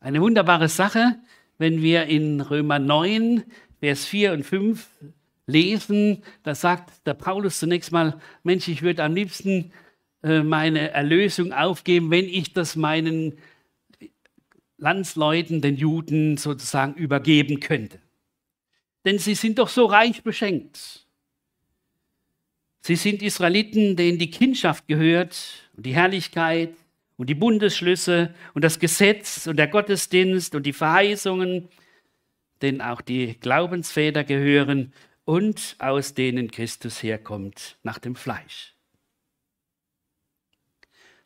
Eine 0.00 0.22
wunderbare 0.22 0.70
Sache, 0.70 1.18
wenn 1.58 1.82
wir 1.82 2.06
in 2.06 2.40
Römer 2.40 2.78
9, 2.78 3.44
Vers 3.80 4.06
4 4.06 4.32
und 4.32 4.44
5 4.44 4.88
lesen, 5.46 6.22
da 6.42 6.54
sagt 6.54 7.06
der 7.06 7.12
Paulus 7.12 7.58
zunächst 7.58 7.92
mal, 7.92 8.18
Mensch, 8.44 8.66
ich 8.68 8.80
würde 8.80 9.04
am 9.04 9.14
liebsten 9.14 9.72
meine 10.22 10.90
Erlösung 10.92 11.52
aufgeben, 11.52 12.10
wenn 12.10 12.26
ich 12.26 12.52
das 12.52 12.76
meinen 12.76 13.38
Landsleuten, 14.78 15.60
den 15.60 15.76
Juden 15.76 16.36
sozusagen 16.36 16.94
übergeben 16.94 17.60
könnte. 17.60 18.00
Denn 19.04 19.18
sie 19.18 19.34
sind 19.34 19.58
doch 19.58 19.68
so 19.68 19.86
reich 19.86 20.22
beschenkt. 20.22 21.06
Sie 22.80 22.96
sind 22.96 23.22
Israeliten, 23.22 23.96
denen 23.96 24.18
die 24.18 24.30
Kindschaft 24.30 24.88
gehört 24.88 25.70
und 25.76 25.86
die 25.86 25.94
Herrlichkeit 25.94 26.74
und 27.16 27.28
die 27.28 27.34
Bundesschlüsse 27.34 28.34
und 28.54 28.64
das 28.64 28.80
Gesetz 28.80 29.46
und 29.46 29.56
der 29.56 29.68
Gottesdienst 29.68 30.54
und 30.56 30.66
die 30.66 30.72
Verheißungen, 30.72 31.68
denen 32.60 32.80
auch 32.80 33.00
die 33.00 33.38
Glaubensväter 33.38 34.24
gehören 34.24 34.92
und 35.24 35.76
aus 35.78 36.14
denen 36.14 36.50
Christus 36.50 37.02
herkommt 37.02 37.78
nach 37.84 37.98
dem 37.98 38.16
Fleisch. 38.16 38.71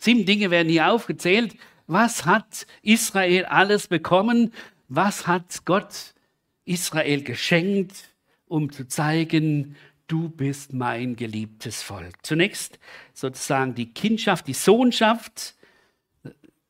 Sieben 0.07 0.25
Dinge 0.25 0.51
werden 0.51 0.69
hier 0.69 0.91
aufgezählt. 0.91 1.57
Was 1.87 2.25
hat 2.25 2.67
Israel 2.83 3.45
alles 3.45 3.89
bekommen? 3.89 4.53
was 4.89 5.27
hat 5.27 5.65
Gott 5.65 6.15
Israel 6.65 7.23
geschenkt, 7.23 8.11
um 8.47 8.71
zu 8.71 8.87
zeigen, 8.87 9.77
du 10.07 10.29
bist 10.29 10.73
mein 10.73 11.17
geliebtes 11.17 11.83
Volk. 11.83 12.15
Zunächst 12.23 12.79
sozusagen 13.13 13.75
die 13.75 13.93
Kindschaft, 13.93 14.47
die 14.47 14.55
Sohnschaft, 14.55 15.55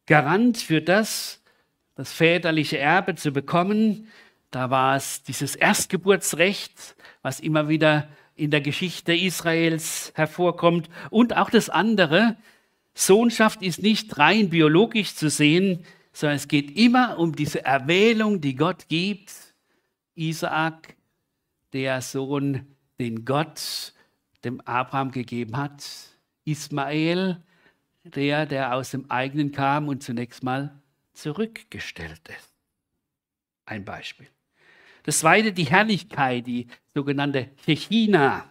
Garant 0.07 0.59
für 0.59 0.81
das, 0.81 1.43
das 1.97 2.13
väterliche 2.13 2.79
Erbe 2.79 3.17
zu 3.17 3.33
bekommen. 3.33 4.09
Da 4.51 4.71
war 4.71 4.97
es 4.97 5.25
dieses 5.25 5.57
Erstgeburtsrecht, 5.57 6.95
was 7.23 7.41
immer 7.41 7.69
wieder 7.69 8.09
in 8.37 8.51
der 8.51 8.61
Geschichte 8.61 9.15
Israels 9.15 10.13
hervorkommt. 10.15 10.89
Und 11.11 11.37
auch 11.37 11.51
das 11.51 11.69
andere, 11.69 12.37
Sohnschaft 12.99 13.63
ist 13.63 13.83
nicht 13.83 14.17
rein 14.19 14.49
biologisch 14.49 15.15
zu 15.15 15.29
sehen, 15.29 15.85
sondern 16.15 16.37
es 16.37 16.49
geht 16.49 16.79
immer 16.79 17.19
um 17.19 17.37
diese 17.37 17.63
Erwählung, 17.63 18.41
die 18.41 18.55
Gott 18.55 18.89
gibt. 18.89 19.35
Isaak, 20.15 20.97
der 21.75 22.01
Sohn, 22.01 22.67
den 22.99 23.27
Gott 23.27 23.93
dem 24.45 24.63
Abraham 24.63 25.11
gegeben 25.11 25.59
hat. 25.59 25.85
Ismael, 26.47 27.43
der, 28.03 28.47
der 28.47 28.75
aus 28.75 28.93
dem 28.93 29.11
eigenen 29.11 29.53
kam 29.53 29.89
und 29.89 30.03
zunächst 30.03 30.43
mal 30.43 30.81
zurückgestellt 31.13 32.23
ist. 32.29 32.55
Ein 33.67 33.85
Beispiel. 33.85 34.29
Das 35.03 35.19
zweite, 35.19 35.53
die 35.53 35.65
Herrlichkeit, 35.65 36.47
die 36.47 36.67
sogenannte 36.95 37.51
Chechina. 37.67 38.51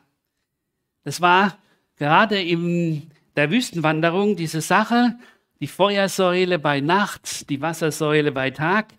Das 1.03 1.19
war 1.19 1.57
gerade 1.95 2.39
in 2.39 3.09
der 3.35 3.51
Wüstenwanderung 3.51 4.35
diese 4.35 4.61
Sache, 4.61 5.17
die 5.59 5.67
Feuersäule 5.67 6.59
bei 6.59 6.81
Nacht, 6.81 7.49
die 7.49 7.61
Wassersäule 7.61 8.31
bei 8.31 8.51
Tag, 8.51 8.93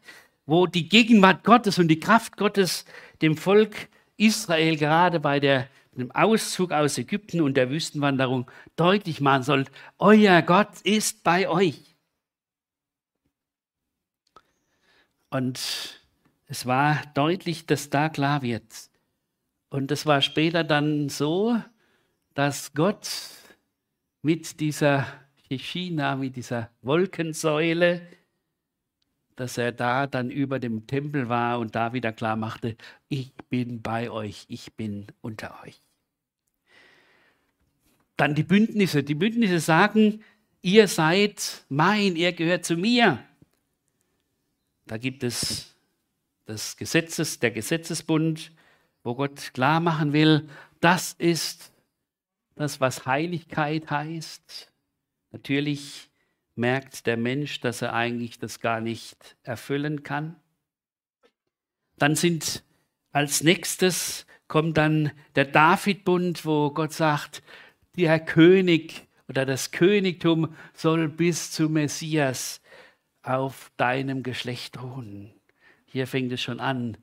wo 0.46 0.66
die 0.66 0.88
Gegenwart 0.88 1.44
Gottes 1.44 1.78
und 1.78 1.88
die 1.88 2.00
Kraft 2.00 2.36
Gottes 2.36 2.84
dem 3.22 3.36
Volk 3.36 3.88
Israel 4.16 4.76
gerade 4.76 5.20
bei 5.20 5.40
der, 5.40 5.68
dem 5.92 6.10
Auszug 6.12 6.72
aus 6.72 6.98
Ägypten 6.98 7.40
und 7.40 7.56
der 7.56 7.70
Wüstenwanderung 7.70 8.50
deutlich 8.76 9.20
machen 9.20 9.42
soll, 9.42 9.64
euer 9.98 10.42
Gott 10.42 10.80
ist 10.82 11.22
bei 11.24 11.48
euch. 11.48 11.96
Und 15.30 16.00
es 16.46 16.64
war 16.66 17.02
deutlich, 17.14 17.66
dass 17.66 17.90
da 17.90 18.08
klar 18.08 18.42
wird. 18.42 18.64
Und 19.68 19.90
es 19.90 20.06
war 20.06 20.22
später 20.22 20.64
dann 20.64 21.08
so, 21.08 21.60
dass 22.34 22.72
Gott 22.72 23.08
mit 24.22 24.60
dieser 24.60 25.06
China, 25.48 26.16
mit 26.16 26.36
dieser 26.36 26.70
Wolkensäule, 26.82 28.02
dass 29.36 29.58
er 29.58 29.72
da 29.72 30.06
dann 30.06 30.30
über 30.30 30.58
dem 30.58 30.86
Tempel 30.86 31.28
war 31.28 31.58
und 31.58 31.74
da 31.74 31.92
wieder 31.92 32.12
klar 32.12 32.36
machte, 32.36 32.76
ich 33.08 33.34
bin 33.50 33.82
bei 33.82 34.10
euch, 34.10 34.46
ich 34.48 34.72
bin 34.74 35.06
unter 35.20 35.62
euch. 35.62 35.80
Dann 38.16 38.34
die 38.34 38.44
Bündnisse. 38.44 39.02
Die 39.02 39.14
Bündnisse 39.14 39.60
sagen, 39.60 40.22
ihr 40.62 40.88
seid 40.88 41.64
mein, 41.68 42.16
ihr 42.16 42.32
gehört 42.32 42.64
zu 42.64 42.76
mir. 42.76 43.22
Da 44.86 44.96
gibt 44.96 45.22
es 45.22 45.76
das 46.46 46.76
Gesetzes, 46.76 47.38
der 47.38 47.50
Gesetzesbund, 47.50 48.52
wo 49.02 49.14
Gott 49.14 49.52
klar 49.52 49.80
machen 49.80 50.12
will, 50.12 50.48
das 50.80 51.12
ist 51.18 51.72
das, 52.56 52.80
was 52.80 53.06
Heiligkeit 53.06 53.90
heißt. 53.90 54.72
Natürlich 55.30 56.10
merkt 56.54 57.06
der 57.06 57.16
Mensch, 57.16 57.60
dass 57.60 57.82
er 57.82 57.92
eigentlich 57.92 58.38
das 58.38 58.60
gar 58.60 58.80
nicht 58.80 59.36
erfüllen 59.42 60.02
kann. 60.02 60.36
Dann 61.98 62.16
sind 62.16 62.64
als 63.12 63.42
nächstes 63.42 64.26
kommt 64.48 64.76
dann 64.76 65.10
der 65.34 65.46
Davidbund, 65.46 66.44
wo 66.44 66.70
Gott 66.70 66.92
sagt, 66.92 67.42
der 67.96 68.20
König 68.20 69.06
oder 69.28 69.44
das 69.44 69.70
Königtum 69.70 70.54
soll 70.74 71.08
bis 71.08 71.50
zu 71.50 71.68
Messias 71.68 72.60
auf 73.22 73.72
deinem 73.76 74.22
Geschlecht 74.22 74.80
ruhen. 74.82 75.34
Hier 75.86 76.06
fängt 76.06 76.32
es 76.32 76.42
schon 76.42 76.60
an. 76.60 76.96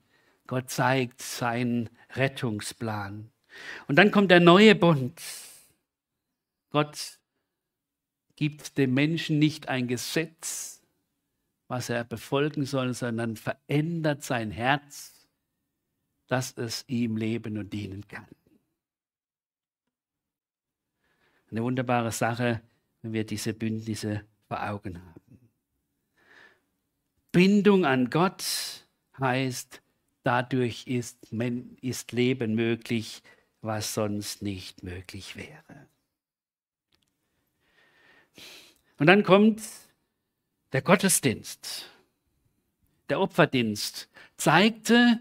Gott 0.47 0.69
zeigt 0.69 1.21
seinen 1.21 1.89
Rettungsplan. 2.11 3.32
Und 3.87 3.97
dann 3.97 4.11
kommt 4.11 4.31
der 4.31 4.39
neue 4.39 4.75
Bund. 4.75 5.21
Gott 6.69 7.19
gibt 8.35 8.77
dem 8.77 8.93
Menschen 8.93 9.39
nicht 9.39 9.69
ein 9.69 9.87
Gesetz, 9.87 10.81
was 11.67 11.89
er 11.89 12.03
befolgen 12.03 12.65
soll, 12.65 12.93
sondern 12.93 13.35
verändert 13.35 14.23
sein 14.23 14.51
Herz, 14.51 15.27
dass 16.27 16.57
es 16.57 16.83
ihm 16.87 17.17
leben 17.17 17.57
und 17.57 17.71
dienen 17.73 18.07
kann. 18.07 18.27
Eine 21.51 21.63
wunderbare 21.63 22.11
Sache, 22.11 22.61
wenn 23.01 23.13
wir 23.13 23.25
diese 23.25 23.53
Bündnisse 23.53 24.25
vor 24.47 24.67
Augen 24.67 24.99
haben. 24.99 25.49
Bindung 27.31 27.85
an 27.85 28.09
Gott 28.09 28.43
heißt, 29.19 29.81
dadurch 30.23 30.87
ist, 30.87 31.31
ist 31.81 32.11
Leben 32.11 32.55
möglich, 32.55 33.21
was 33.63 33.93
sonst 33.93 34.41
nicht 34.41 34.83
möglich 34.83 35.35
wäre. 35.35 35.87
Und 38.99 39.07
dann 39.07 39.23
kommt 39.23 39.61
der 40.71 40.81
Gottesdienst, 40.81 41.89
der 43.09 43.19
Opferdienst, 43.19 44.09
zeigte 44.37 45.19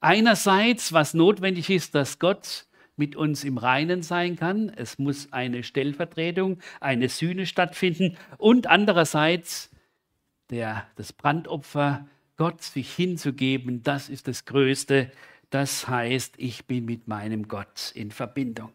einerseits, 0.00 0.92
was 0.92 1.14
notwendig 1.14 1.68
ist, 1.70 1.94
dass 1.94 2.18
Gott 2.18 2.66
mit 2.96 3.16
uns 3.16 3.44
im 3.44 3.58
Reinen 3.58 4.02
sein 4.02 4.36
kann. 4.36 4.70
Es 4.70 4.98
muss 4.98 5.32
eine 5.32 5.62
Stellvertretung, 5.62 6.58
eine 6.80 7.08
Sühne 7.08 7.46
stattfinden. 7.46 8.16
Und 8.38 8.66
andererseits 8.66 9.70
der, 10.50 10.86
das 10.96 11.12
Brandopfer, 11.12 12.06
Gott 12.36 12.62
sich 12.62 12.92
hinzugeben, 12.94 13.82
das 13.82 14.08
ist 14.08 14.28
das 14.28 14.44
Größte. 14.44 15.10
Das 15.50 15.88
heißt, 15.88 16.34
ich 16.38 16.66
bin 16.66 16.84
mit 16.84 17.08
meinem 17.08 17.48
Gott 17.48 17.92
in 17.94 18.10
Verbindung. 18.10 18.72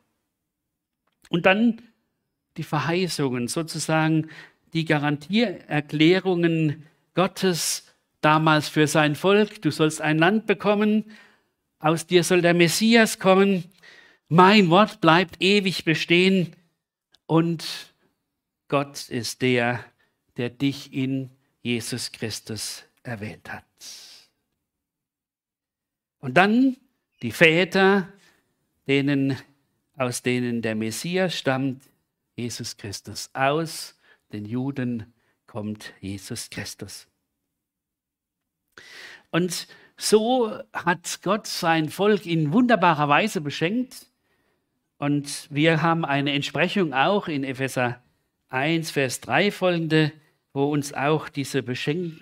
Und 1.29 1.45
dann 1.45 1.81
die 2.57 2.63
Verheißungen, 2.63 3.47
sozusagen 3.47 4.29
die 4.73 4.85
Garantiererklärungen 4.85 6.85
Gottes 7.13 7.95
damals 8.21 8.69
für 8.69 8.87
sein 8.87 9.15
Volk. 9.15 9.61
Du 9.61 9.71
sollst 9.71 10.01
ein 10.01 10.17
Land 10.17 10.45
bekommen, 10.45 11.05
aus 11.79 12.07
dir 12.07 12.23
soll 12.23 12.41
der 12.41 12.53
Messias 12.53 13.19
kommen. 13.19 13.65
Mein 14.27 14.69
Wort 14.69 15.01
bleibt 15.01 15.41
ewig 15.41 15.85
bestehen 15.85 16.55
und 17.25 17.93
Gott 18.67 19.09
ist 19.09 19.41
der, 19.41 19.83
der 20.37 20.49
dich 20.49 20.93
in 20.93 21.29
Jesus 21.61 22.11
Christus 22.11 22.83
erwählt 23.03 23.51
hat. 23.51 23.63
Und 26.25 26.33
dann 26.33 26.75
die 27.21 27.29
Väter, 27.29 28.11
denen, 28.87 29.37
aus 29.95 30.23
denen 30.23 30.63
der 30.63 30.73
Messias 30.73 31.37
stammt, 31.37 31.83
Jesus 32.35 32.77
Christus. 32.77 33.29
Aus 33.33 33.95
den 34.33 34.45
Juden 34.45 35.13
kommt 35.45 35.93
Jesus 36.01 36.49
Christus. 36.49 37.07
Und 39.29 39.67
so 39.97 40.51
hat 40.73 41.19
Gott 41.21 41.45
sein 41.45 41.89
Volk 41.89 42.25
in 42.25 42.51
wunderbarer 42.51 43.07
Weise 43.07 43.39
beschenkt. 43.39 44.07
Und 44.97 45.47
wir 45.51 45.83
haben 45.83 46.05
eine 46.05 46.33
Entsprechung 46.33 46.95
auch 46.95 47.27
in 47.27 47.43
Epheser 47.43 48.01
1, 48.49 48.89
Vers 48.89 49.21
3 49.21 49.51
folgende 49.51 50.11
wo 50.53 50.71
uns 50.71 50.91
auch 50.91 51.29
diese 51.29 51.61
Beschenkung 51.61 52.19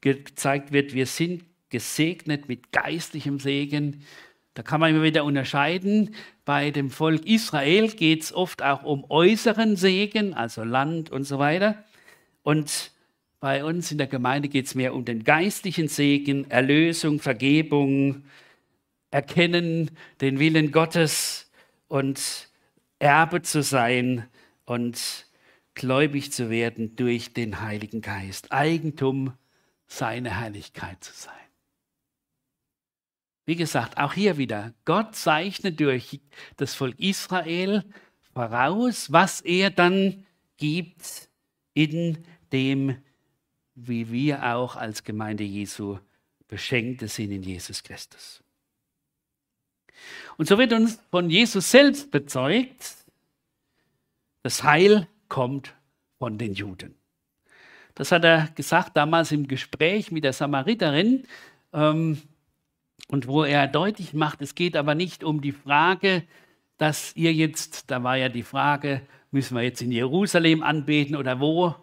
gezeigt 0.00 0.72
wird, 0.72 0.94
wir 0.94 1.04
sind 1.04 1.44
gesegnet 1.70 2.48
mit 2.48 2.72
geistlichem 2.72 3.38
Segen. 3.40 4.02
Da 4.54 4.62
kann 4.62 4.80
man 4.80 4.90
immer 4.90 5.02
wieder 5.02 5.24
unterscheiden. 5.24 6.14
Bei 6.44 6.70
dem 6.70 6.90
Volk 6.90 7.26
Israel 7.26 7.88
geht 7.88 8.24
es 8.24 8.32
oft 8.32 8.62
auch 8.62 8.82
um 8.82 9.04
äußeren 9.08 9.76
Segen, 9.76 10.34
also 10.34 10.64
Land 10.64 11.10
und 11.10 11.24
so 11.24 11.38
weiter. 11.38 11.84
Und 12.42 12.92
bei 13.40 13.64
uns 13.64 13.92
in 13.92 13.98
der 13.98 14.08
Gemeinde 14.08 14.48
geht 14.48 14.66
es 14.66 14.74
mehr 14.74 14.94
um 14.94 15.04
den 15.04 15.22
geistlichen 15.22 15.88
Segen, 15.88 16.50
Erlösung, 16.50 17.20
Vergebung, 17.20 18.24
Erkennen, 19.10 19.92
den 20.20 20.38
Willen 20.38 20.72
Gottes 20.72 21.50
und 21.86 22.48
Erbe 22.98 23.42
zu 23.42 23.62
sein 23.62 24.26
und 24.64 25.26
gläubig 25.74 26.32
zu 26.32 26.50
werden 26.50 26.96
durch 26.96 27.32
den 27.32 27.60
Heiligen 27.60 28.00
Geist, 28.00 28.50
Eigentum 28.50 29.32
seiner 29.86 30.40
Herrlichkeit 30.40 31.02
zu 31.02 31.12
sein. 31.14 31.47
Wie 33.48 33.56
gesagt, 33.56 33.96
auch 33.96 34.12
hier 34.12 34.36
wieder, 34.36 34.74
Gott 34.84 35.16
zeichnet 35.16 35.80
durch 35.80 36.20
das 36.58 36.74
Volk 36.74 37.00
Israel 37.00 37.82
voraus, 38.34 39.10
was 39.10 39.40
er 39.40 39.70
dann 39.70 40.26
gibt 40.58 41.30
in 41.72 42.22
dem, 42.52 42.98
wie 43.74 44.12
wir 44.12 44.54
auch 44.54 44.76
als 44.76 45.02
Gemeinde 45.02 45.44
Jesu 45.44 45.98
Beschenkte 46.46 47.08
sind 47.08 47.32
in 47.32 47.42
Jesus 47.42 47.82
Christus. 47.82 48.42
Und 50.36 50.46
so 50.46 50.58
wird 50.58 50.74
uns 50.74 51.00
von 51.10 51.30
Jesus 51.30 51.70
selbst 51.70 52.10
bezeugt, 52.10 52.96
das 54.42 54.62
Heil 54.62 55.08
kommt 55.30 55.74
von 56.18 56.36
den 56.36 56.52
Juden. 56.52 56.94
Das 57.94 58.12
hat 58.12 58.24
er 58.24 58.48
gesagt 58.54 58.94
damals 58.94 59.32
im 59.32 59.48
Gespräch 59.48 60.12
mit 60.12 60.24
der 60.24 60.34
Samariterin. 60.34 61.26
Ähm, 61.72 62.20
und 63.08 63.26
wo 63.26 63.42
er 63.44 63.66
deutlich 63.66 64.14
macht, 64.14 64.42
es 64.42 64.54
geht 64.54 64.76
aber 64.76 64.94
nicht 64.94 65.24
um 65.24 65.40
die 65.40 65.52
Frage, 65.52 66.22
dass 66.76 67.16
ihr 67.16 67.32
jetzt, 67.32 67.90
da 67.90 68.02
war 68.02 68.16
ja 68.16 68.28
die 68.28 68.42
Frage, 68.42 69.02
müssen 69.30 69.56
wir 69.56 69.62
jetzt 69.62 69.82
in 69.82 69.90
Jerusalem 69.90 70.62
anbeten 70.62 71.16
oder 71.16 71.40
wo? 71.40 71.74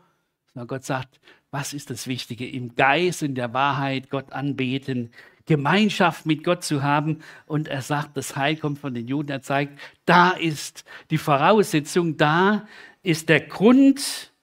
Sondern 0.53 0.67
Gott 0.67 0.85
sagt, 0.85 1.19
was 1.51 1.73
ist 1.73 1.89
das 1.89 2.07
Wichtige? 2.07 2.47
Im 2.47 2.75
Geist, 2.75 3.23
in 3.23 3.35
der 3.35 3.53
Wahrheit 3.53 4.09
Gott 4.09 4.31
anbeten, 4.33 5.11
Gemeinschaft 5.45 6.25
mit 6.25 6.43
Gott 6.43 6.63
zu 6.63 6.83
haben. 6.83 7.19
Und 7.45 7.67
er 7.67 7.81
sagt, 7.81 8.17
das 8.17 8.35
Heil 8.35 8.55
kommt 8.55 8.79
von 8.79 8.93
den 8.93 9.07
Juden. 9.07 9.31
Er 9.31 9.41
zeigt, 9.41 9.79
da 10.05 10.31
ist 10.31 10.85
die 11.11 11.17
Voraussetzung, 11.17 12.17
da 12.17 12.67
ist 13.03 13.29
der 13.29 13.41
Grund. 13.41 14.33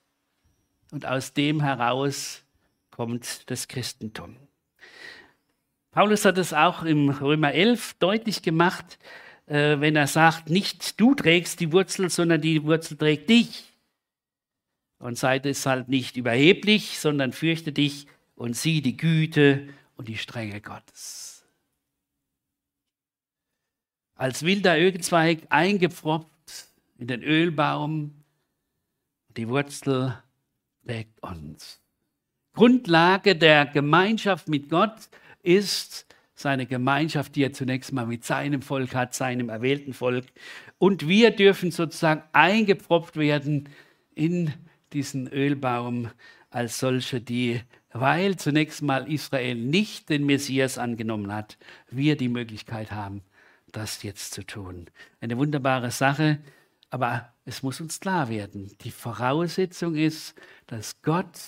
Und 0.91 1.07
aus 1.07 1.33
dem 1.33 1.63
heraus 1.63 2.45
kommt 2.91 3.51
das 3.51 3.69
Christentum. 3.69 4.37
Paulus 5.93 6.25
hat 6.25 6.39
es 6.39 6.55
auch 6.55 6.85
im 6.85 7.11
Römer 7.11 7.53
11 7.53 7.95
deutlich 7.99 8.41
gemacht, 8.41 8.99
äh, 9.45 9.79
wenn 9.79 9.95
er 9.95 10.07
sagt, 10.07 10.49
nicht 10.49 10.99
du 10.99 11.15
trägst 11.15 11.61
die 11.61 11.71
Wurzel, 11.71 12.09
sondern 12.09 12.41
die 12.41 12.65
Wurzel 12.65 12.97
trägt 12.97 13.29
dich. 13.29 13.65
Und 14.99 15.19
sei 15.19 15.39
deshalb 15.39 15.89
nicht 15.89 16.17
überheblich, 16.17 16.99
sondern 16.99 17.33
fürchte 17.33 17.73
dich 17.73 18.07
und 18.37 18.57
sieh 18.57 18.81
die 18.81 18.97
Güte 18.97 19.69
und 19.97 20.09
die 20.09 20.17
Strenge 20.17 20.63
Gottes. 20.63 21.45
Als 24.15 24.45
wilder 24.45 24.79
Ölzweig 24.79 25.41
eingepfropft 25.51 26.29
in 26.97 27.07
den 27.07 27.23
Ölbaum, 27.23 28.15
die 29.37 29.47
Wurzel 29.47 30.17
trägt 30.87 31.23
uns. 31.23 31.81
Grundlage 32.55 33.37
der 33.37 33.67
Gemeinschaft 33.67 34.49
mit 34.49 34.71
Gott 34.71 35.11
ist 35.43 36.07
seine 36.35 36.67
Gemeinschaft, 36.67 37.37
die 37.37 37.45
er 37.45 37.53
zunächst 37.53 37.93
mal 37.93 38.07
mit 38.07 38.25
seinem 38.25 38.63
Volk 38.63 38.95
hat, 38.95 39.15
seinem 39.15 39.49
erwählten 39.49 39.95
Volk. 39.95 40.27
Und 40.79 41.09
wir 41.09 41.31
dürfen 41.31 41.71
sozusagen 41.71 42.23
eingepfropft 42.33 43.17
werden 43.17 43.69
in 44.15 44.53
diesen 44.93 45.29
Ölbaum 45.29 46.11
als 46.51 46.79
solche, 46.79 47.21
die, 47.21 47.61
weil 47.93 48.37
zunächst 48.37 48.83
mal 48.83 49.11
Israel 49.11 49.55
nicht 49.55 50.11
den 50.11 50.27
Messias 50.27 50.79
angenommen 50.79 51.33
hat, 51.33 51.57
wir 51.91 52.17
die 52.17 52.29
Möglichkeit 52.29 52.91
haben, 52.93 53.23
das 53.71 54.03
jetzt 54.03 54.35
zu 54.35 54.45
tun. 54.45 54.87
Eine 55.21 55.39
wunderbare 55.39 55.91
Sache, 55.91 56.39
aber 56.91 57.33
es 57.45 57.63
muss 57.63 57.81
uns 57.81 58.01
klar 58.01 58.29
werden, 58.29 58.77
die 58.83 58.91
Voraussetzung 58.91 59.95
ist, 59.95 60.35
dass 60.67 61.01
Gott 61.03 61.39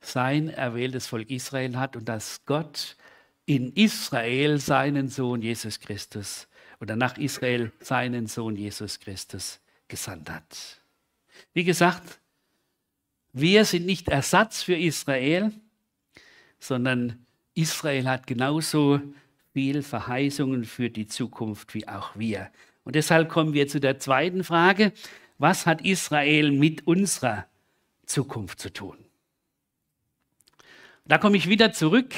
sein 0.00 0.48
erwähltes 0.48 1.06
Volk 1.06 1.30
Israel 1.30 1.76
hat 1.76 1.96
und 1.96 2.08
dass 2.08 2.44
Gott 2.44 2.96
in 3.46 3.72
Israel 3.72 4.58
seinen 4.58 5.08
Sohn 5.08 5.42
Jesus 5.42 5.80
Christus 5.80 6.48
oder 6.80 6.96
nach 6.96 7.18
Israel 7.18 7.72
seinen 7.80 8.26
Sohn 8.26 8.56
Jesus 8.56 9.00
Christus 9.00 9.60
gesandt 9.88 10.30
hat. 10.30 10.80
Wie 11.52 11.64
gesagt, 11.64 12.20
wir 13.32 13.64
sind 13.64 13.86
nicht 13.86 14.08
Ersatz 14.08 14.62
für 14.62 14.76
Israel, 14.76 15.52
sondern 16.58 17.26
Israel 17.54 18.08
hat 18.08 18.26
genauso 18.26 19.00
viel 19.52 19.82
Verheißungen 19.82 20.64
für 20.64 20.90
die 20.90 21.06
Zukunft 21.06 21.74
wie 21.74 21.86
auch 21.86 22.16
wir. 22.16 22.50
Und 22.84 22.96
deshalb 22.96 23.28
kommen 23.28 23.52
wir 23.52 23.68
zu 23.68 23.80
der 23.80 23.98
zweiten 23.98 24.44
Frage, 24.44 24.92
was 25.38 25.66
hat 25.66 25.84
Israel 25.84 26.50
mit 26.52 26.86
unserer 26.86 27.46
Zukunft 28.06 28.60
zu 28.60 28.72
tun? 28.72 28.98
Da 31.04 31.18
komme 31.18 31.36
ich 31.36 31.48
wieder 31.48 31.72
zurück 31.72 32.14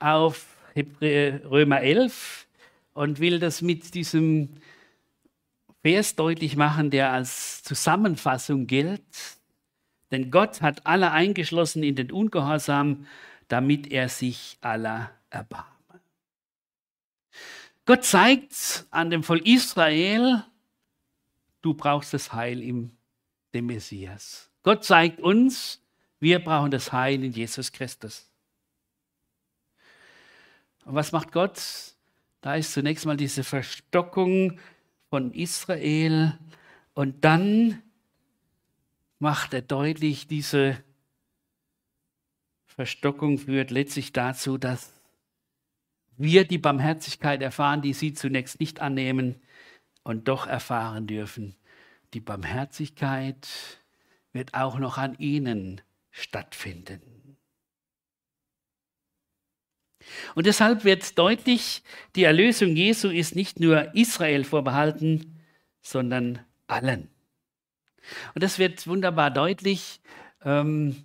auf 0.00 0.56
Römer 0.76 1.80
11 1.80 2.46
und 2.94 3.20
will 3.20 3.38
das 3.38 3.62
mit 3.62 3.94
diesem 3.94 4.50
Vers 5.82 6.14
deutlich 6.16 6.56
machen, 6.56 6.90
der 6.90 7.12
als 7.12 7.62
Zusammenfassung 7.62 8.66
gilt. 8.66 9.02
Denn 10.10 10.30
Gott 10.30 10.60
hat 10.60 10.86
alle 10.86 11.12
eingeschlossen 11.12 11.82
in 11.82 11.94
den 11.94 12.10
Ungehorsam, 12.10 13.06
damit 13.48 13.90
er 13.90 14.08
sich 14.08 14.58
aller 14.60 15.10
erbarme. 15.30 15.70
Gott 17.86 18.04
zeigt 18.04 18.86
an 18.90 19.10
dem 19.10 19.22
Volk 19.22 19.46
Israel, 19.46 20.44
du 21.62 21.74
brauchst 21.74 22.12
das 22.12 22.32
Heil 22.32 22.62
im 22.62 22.92
dem 23.54 23.66
Messias. 23.66 24.50
Gott 24.62 24.84
zeigt 24.84 25.20
uns, 25.20 25.82
wir 26.20 26.38
brauchen 26.38 26.70
das 26.70 26.92
Heil 26.92 27.24
in 27.24 27.32
Jesus 27.32 27.72
Christus. 27.72 28.29
Und 30.84 30.94
was 30.94 31.12
macht 31.12 31.32
Gott? 31.32 31.60
Da 32.40 32.54
ist 32.54 32.72
zunächst 32.72 33.06
mal 33.06 33.16
diese 33.16 33.44
Verstockung 33.44 34.58
von 35.10 35.32
Israel 35.32 36.38
und 36.94 37.24
dann 37.24 37.82
macht 39.18 39.52
er 39.52 39.62
deutlich, 39.62 40.26
diese 40.26 40.82
Verstockung 42.64 43.38
führt 43.38 43.70
letztlich 43.70 44.12
dazu, 44.12 44.56
dass 44.56 44.92
wir 46.16 46.46
die 46.46 46.58
Barmherzigkeit 46.58 47.42
erfahren, 47.42 47.82
die 47.82 47.92
sie 47.92 48.14
zunächst 48.14 48.60
nicht 48.60 48.80
annehmen 48.80 49.36
und 50.02 50.28
doch 50.28 50.46
erfahren 50.46 51.06
dürfen. 51.06 51.56
Die 52.14 52.20
Barmherzigkeit 52.20 53.48
wird 54.32 54.54
auch 54.54 54.78
noch 54.78 54.96
an 54.98 55.14
ihnen 55.18 55.80
stattfinden. 56.10 57.19
Und 60.34 60.46
deshalb 60.46 60.84
wird 60.84 61.18
deutlich, 61.18 61.82
die 62.16 62.24
Erlösung 62.24 62.76
Jesu 62.76 63.08
ist 63.08 63.36
nicht 63.36 63.60
nur 63.60 63.94
Israel 63.94 64.44
vorbehalten, 64.44 65.40
sondern 65.82 66.40
allen. 66.66 67.08
Und 68.34 68.42
das 68.42 68.58
wird 68.58 68.86
wunderbar 68.86 69.30
deutlich, 69.30 70.00
ähm, 70.44 71.04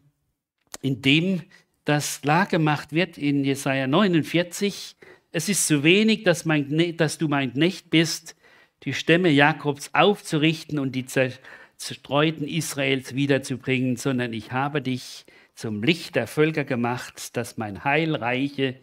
indem 0.81 1.43
das 1.83 2.21
klargemacht 2.21 2.93
wird 2.93 3.17
in 3.17 3.43
Jesaja 3.43 3.87
49. 3.87 4.95
Es 5.31 5.49
ist 5.49 5.67
zu 5.67 5.83
wenig, 5.83 6.23
dass, 6.23 6.45
mein, 6.45 6.97
dass 6.97 7.17
du 7.17 7.27
mein 7.27 7.53
Knecht 7.53 7.89
bist, 7.89 8.35
die 8.83 8.93
Stämme 8.93 9.29
Jakobs 9.29 9.89
aufzurichten 9.93 10.79
und 10.79 10.93
die 10.93 11.05
zerstreuten 11.05 12.47
Israels 12.47 13.15
wiederzubringen, 13.15 13.97
sondern 13.97 14.33
ich 14.33 14.51
habe 14.51 14.81
dich 14.81 15.25
zum 15.55 15.83
Licht 15.83 16.15
der 16.15 16.27
Völker 16.27 16.63
gemacht, 16.63 17.35
dass 17.37 17.57
mein 17.57 17.83
Heil 17.83 18.15
reiche 18.15 18.79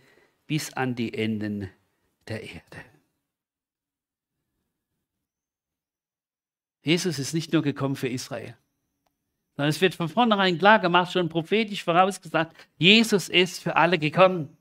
bis 0.52 0.70
an 0.74 0.94
die 0.94 1.14
Enden 1.14 1.70
der 2.28 2.42
Erde. 2.42 2.84
Jesus 6.82 7.18
ist 7.18 7.32
nicht 7.32 7.54
nur 7.54 7.62
gekommen 7.62 7.96
für 7.96 8.08
Israel, 8.08 8.54
sondern 9.56 9.70
es 9.70 9.80
wird 9.80 9.94
von 9.94 10.10
vornherein 10.10 10.58
klar 10.58 10.78
gemacht, 10.78 11.10
schon 11.10 11.30
prophetisch 11.30 11.82
vorausgesagt, 11.82 12.54
Jesus 12.76 13.30
ist 13.30 13.62
für 13.62 13.76
alle 13.76 13.98
gekommen. 13.98 14.54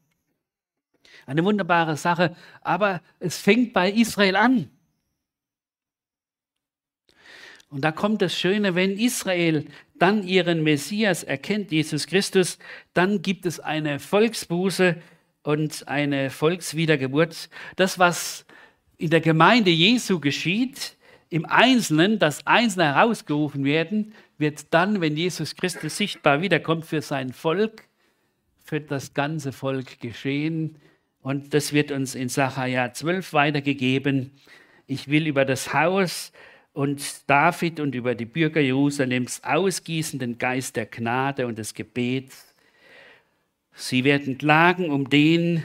Eine 1.26 1.44
wunderbare 1.44 1.98
Sache, 1.98 2.38
aber 2.62 3.02
es 3.20 3.38
fängt 3.38 3.74
bei 3.74 3.92
Israel 3.92 4.38
an. 4.38 4.72
Und 7.68 7.82
da 7.82 7.92
kommt 7.92 8.22
das 8.22 8.34
Schöne, 8.34 8.76
wenn 8.76 8.98
Israel 8.98 9.66
dann 9.96 10.24
ihren 10.24 10.64
Messias 10.64 11.24
erkennt, 11.24 11.70
Jesus 11.74 12.08
Christus, 12.08 12.60
dann 12.94 13.22
gibt 13.22 13.46
es 13.46 13.60
eine 13.60 14.00
Volksbuße 14.00 14.96
und 15.44 15.88
eine 15.88 16.30
Volkswiedergeburt. 16.30 17.50
Das, 17.76 18.00
was 18.00 18.46
in 18.98 19.10
der 19.10 19.22
Gemeinde 19.22 19.72
Jesu 19.72 20.20
geschieht, 20.20 20.98
im 21.30 21.46
Einzelnen, 21.46 22.20
dass 22.20 22.46
Einzelne 22.46 22.94
herausgerufen 22.94 23.64
werden, 23.64 24.14
wird 24.38 24.74
dann, 24.74 25.02
wenn 25.02 25.16
Jesus 25.16 25.56
Christus 25.56 25.98
sichtbar 25.98 26.42
wiederkommt 26.42 26.86
für 26.86 27.02
sein 27.02 27.32
Volk, 27.32 27.88
für 28.64 28.82
das 28.82 29.14
ganze 29.14 29.52
Volk 29.52 30.00
geschehen. 30.00 30.76
Und 31.22 31.54
das 31.54 31.72
wird 31.72 31.92
uns 31.92 32.16
in 32.16 32.30
Sacharja 32.30 32.94
12 32.94 33.34
weitergegeben. 33.34 34.32
Ich 34.88 35.08
will 35.08 35.28
über 35.28 35.46
das 35.46 35.74
Haus 35.74 36.32
und 36.74 37.30
David 37.30 37.80
und 37.80 37.96
über 37.96 38.16
die 38.16 38.26
Bürger 38.26 38.62
Jerusalems 38.62 39.42
ausgießen 39.44 40.20
den 40.20 40.38
Geist 40.38 40.76
der 40.76 40.86
Gnade 40.86 41.48
und 41.48 41.58
des 41.58 41.74
Gebets. 41.74 42.51
Sie 43.74 44.04
werden 44.04 44.38
klagen 44.38 44.90
um 44.90 45.10
den, 45.10 45.64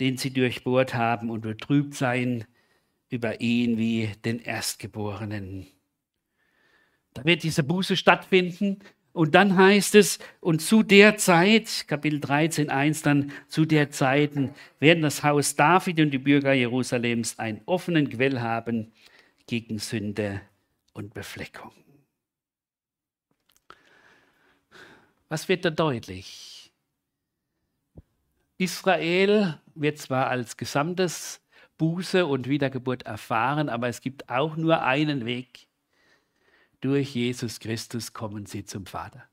den 0.00 0.16
sie 0.16 0.32
durchbohrt 0.32 0.94
haben 0.94 1.30
und 1.30 1.42
betrübt 1.42 1.94
sein 1.94 2.44
über 3.08 3.40
ihn 3.40 3.76
wie 3.78 4.10
den 4.24 4.38
Erstgeborenen. 4.40 5.66
Da 7.14 7.24
wird 7.24 7.42
diese 7.42 7.62
Buße 7.62 7.96
stattfinden 7.96 8.78
Und 9.14 9.34
dann 9.34 9.56
heißt 9.56 9.94
es, 9.94 10.18
und 10.40 10.62
zu 10.62 10.82
der 10.82 11.18
Zeit, 11.18 11.84
Kapitel 11.86 12.18
13, 12.18 12.70
1, 12.70 13.02
dann 13.02 13.30
zu 13.46 13.66
der 13.66 13.90
Zeit 13.90 14.32
werden 14.80 15.02
das 15.02 15.22
Haus 15.22 15.54
David 15.54 16.00
und 16.00 16.10
die 16.12 16.18
Bürger 16.18 16.54
Jerusalems 16.54 17.38
einen 17.38 17.60
offenen 17.66 18.08
Quell 18.08 18.40
haben 18.40 18.90
gegen 19.46 19.78
Sünde 19.78 20.40
und 20.94 21.12
Befleckung. 21.12 21.72
Was 25.28 25.48
wird 25.48 25.64
da 25.66 25.70
deutlich? 25.70 26.51
Israel 28.62 29.58
wird 29.74 29.98
zwar 29.98 30.28
als 30.28 30.56
gesamtes 30.56 31.40
Buße 31.78 32.26
und 32.26 32.48
Wiedergeburt 32.48 33.02
erfahren, 33.02 33.68
aber 33.68 33.88
es 33.88 34.00
gibt 34.00 34.28
auch 34.28 34.56
nur 34.56 34.82
einen 34.82 35.26
Weg. 35.26 35.66
Durch 36.80 37.16
Jesus 37.16 37.58
Christus 37.58 38.12
kommen 38.12 38.46
sie 38.46 38.64
zum 38.64 38.86
Vater. 38.86 39.24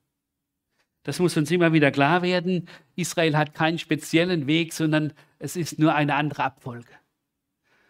Das 1.04 1.20
muss 1.20 1.38
uns 1.38 1.52
immer 1.52 1.74
wieder 1.74 1.92
klar 1.92 2.24
werden. 2.24 2.68
Israel 2.96 3.38
hat 3.38 3.54
keinen 3.54 3.78
speziellen 3.78 4.48
Weg, 4.48 4.74
sondern 4.74 5.14
es 5.38 5.56
ist 5.56 5.78
nur 5.78 5.94
eine 5.94 6.16
andere 6.16 6.44
Abfolge. 6.44 6.92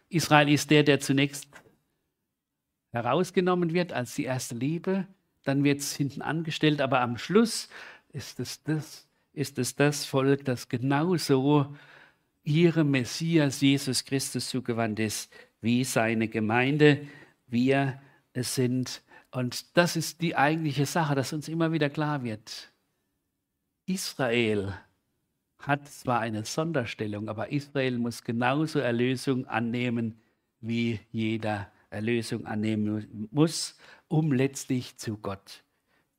Israel 0.09 0.49
ist 0.49 0.69
der, 0.71 0.83
der 0.83 0.99
zunächst 0.99 1.47
herausgenommen 2.91 3.73
wird 3.73 3.93
als 3.93 4.13
die 4.13 4.25
erste 4.25 4.55
Liebe, 4.55 5.07
dann 5.43 5.63
wird 5.63 5.79
es 5.79 5.95
hinten 5.95 6.21
angestellt, 6.21 6.81
aber 6.81 6.99
am 6.99 7.17
Schluss 7.17 7.69
ist 8.11 8.41
es 8.41 8.61
das, 8.63 9.08
ist 9.39 9.57
es 9.57 9.75
das 9.75 10.05
Volk, 10.05 10.43
das 10.45 10.67
genauso 10.67 11.73
ihrem 12.43 12.91
Messias 12.91 13.61
Jesus 13.61 14.03
Christus 14.03 14.49
zugewandt 14.49 14.99
ist, 14.99 15.31
wie 15.61 15.83
seine 15.83 16.27
Gemeinde. 16.27 17.07
Wir 17.47 18.01
sind. 18.35 19.01
Und 19.31 19.77
das 19.77 19.95
ist 19.95 20.21
die 20.21 20.35
eigentliche 20.35 20.85
Sache, 20.85 21.15
dass 21.15 21.33
uns 21.33 21.47
immer 21.47 21.71
wieder 21.71 21.89
klar 21.89 22.23
wird. 22.23 22.71
Israel 23.85 24.73
hat 25.59 25.87
zwar 25.87 26.19
eine 26.19 26.45
Sonderstellung, 26.45 27.29
aber 27.29 27.51
Israel 27.51 27.97
muss 27.97 28.23
genauso 28.23 28.79
Erlösung 28.79 29.45
annehmen, 29.47 30.21
wie 30.61 30.99
jeder 31.11 31.71
Erlösung 31.89 32.45
annehmen 32.45 33.27
muss, 33.31 33.77
um 34.07 34.31
letztlich 34.31 34.97
zu 34.97 35.17
Gott 35.17 35.63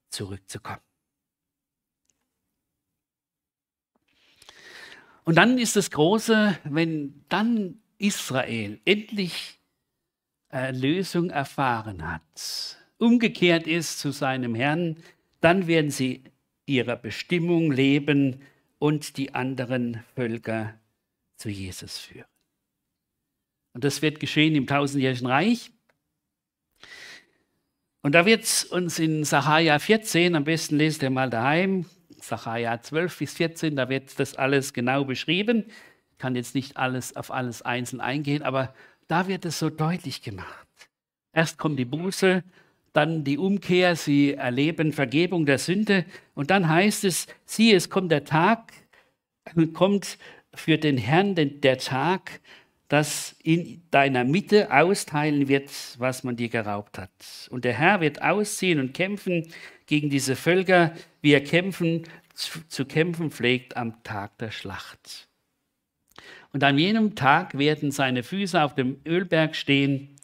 zurückzukommen. 0.08 0.89
Und 5.30 5.36
dann 5.36 5.58
ist 5.58 5.76
das 5.76 5.92
Große, 5.92 6.58
wenn 6.64 7.24
dann 7.28 7.80
Israel 7.98 8.80
endlich 8.84 9.60
Erlösung 10.48 11.30
erfahren 11.30 12.04
hat, 12.04 12.76
umgekehrt 12.98 13.68
ist 13.68 14.00
zu 14.00 14.10
seinem 14.10 14.56
Herrn, 14.56 14.96
dann 15.40 15.68
werden 15.68 15.92
sie 15.92 16.24
ihrer 16.66 16.96
Bestimmung 16.96 17.70
leben 17.70 18.42
und 18.80 19.18
die 19.18 19.32
anderen 19.32 20.02
Völker 20.16 20.74
zu 21.36 21.48
Jesus 21.48 21.96
führen. 21.96 22.26
Und 23.72 23.84
das 23.84 24.02
wird 24.02 24.18
geschehen 24.18 24.56
im 24.56 24.66
tausendjährigen 24.66 25.28
Reich. 25.28 25.70
Und 28.02 28.16
da 28.16 28.26
wird 28.26 28.42
es 28.42 28.64
uns 28.64 28.98
in 28.98 29.22
Sacharja 29.22 29.78
14, 29.78 30.34
am 30.34 30.42
besten 30.42 30.76
lest 30.76 31.04
ihr 31.04 31.10
mal 31.10 31.30
daheim, 31.30 31.86
Sacharja 32.20 32.80
12 32.80 33.18
bis 33.18 33.34
14, 33.34 33.76
da 33.76 33.88
wird 33.88 34.18
das 34.18 34.34
alles 34.34 34.72
genau 34.72 35.04
beschrieben. 35.04 35.64
Ich 36.12 36.18
kann 36.18 36.36
jetzt 36.36 36.54
nicht 36.54 36.76
alles 36.76 37.16
auf 37.16 37.30
alles 37.30 37.62
einzeln 37.62 38.00
eingehen, 38.00 38.42
aber 38.42 38.74
da 39.08 39.26
wird 39.26 39.44
es 39.44 39.58
so 39.58 39.70
deutlich 39.70 40.22
gemacht. 40.22 40.66
Erst 41.32 41.58
kommt 41.58 41.78
die 41.78 41.84
Buße, 41.84 42.42
dann 42.92 43.24
die 43.24 43.38
Umkehr, 43.38 43.96
sie 43.96 44.34
erleben 44.34 44.92
Vergebung 44.92 45.46
der 45.46 45.58
Sünde 45.58 46.04
und 46.34 46.50
dann 46.50 46.68
heißt 46.68 47.04
es, 47.04 47.26
siehe, 47.44 47.76
es 47.76 47.88
kommt 47.88 48.10
der 48.10 48.24
Tag, 48.24 48.72
kommt 49.74 50.18
für 50.54 50.78
den 50.78 50.98
Herrn 50.98 51.34
der 51.34 51.78
Tag, 51.78 52.40
das 52.88 53.36
in 53.44 53.82
deiner 53.92 54.24
Mitte 54.24 54.72
austeilen 54.72 55.46
wird, 55.46 55.70
was 55.98 56.24
man 56.24 56.34
dir 56.34 56.48
geraubt 56.48 56.98
hat. 56.98 57.48
Und 57.50 57.64
der 57.64 57.74
Herr 57.74 58.00
wird 58.00 58.20
ausziehen 58.20 58.80
und 58.80 58.94
kämpfen 58.94 59.46
gegen 59.90 60.08
diese 60.08 60.36
Völker, 60.36 60.94
wie 61.20 61.32
er 61.32 61.42
kämpfen, 61.42 62.04
zu, 62.32 62.60
zu 62.68 62.84
kämpfen 62.86 63.32
pflegt 63.32 63.76
am 63.76 64.02
Tag 64.04 64.38
der 64.38 64.52
Schlacht. 64.52 65.28
Und 66.52 66.62
an 66.62 66.78
jenem 66.78 67.16
Tag 67.16 67.58
werden 67.58 67.90
seine 67.90 68.22
Füße 68.22 68.62
auf 68.62 68.76
dem 68.76 69.00
Ölberg 69.04 69.56
stehen 69.56 70.16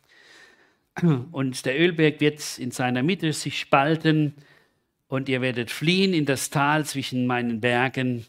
und 1.33 1.66
der 1.66 1.79
Ölberg 1.79 2.20
wird 2.20 2.59
in 2.59 2.70
seiner 2.70 3.02
Mitte 3.02 3.33
sich 3.33 3.59
spalten 3.59 4.35
und 5.09 5.29
ihr 5.29 5.40
werdet 5.40 5.72
fliehen 5.72 6.14
in 6.14 6.26
das 6.26 6.50
Tal 6.50 6.85
zwischen 6.85 7.26
meinen 7.26 7.61
Bergen 7.61 8.24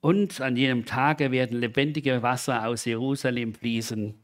und 0.00 0.40
an 0.40 0.56
jenem 0.56 0.84
Tage 0.84 1.30
werden 1.30 1.60
lebendige 1.60 2.22
Wasser 2.22 2.66
aus 2.66 2.84
Jerusalem 2.84 3.54
fließen. 3.54 4.14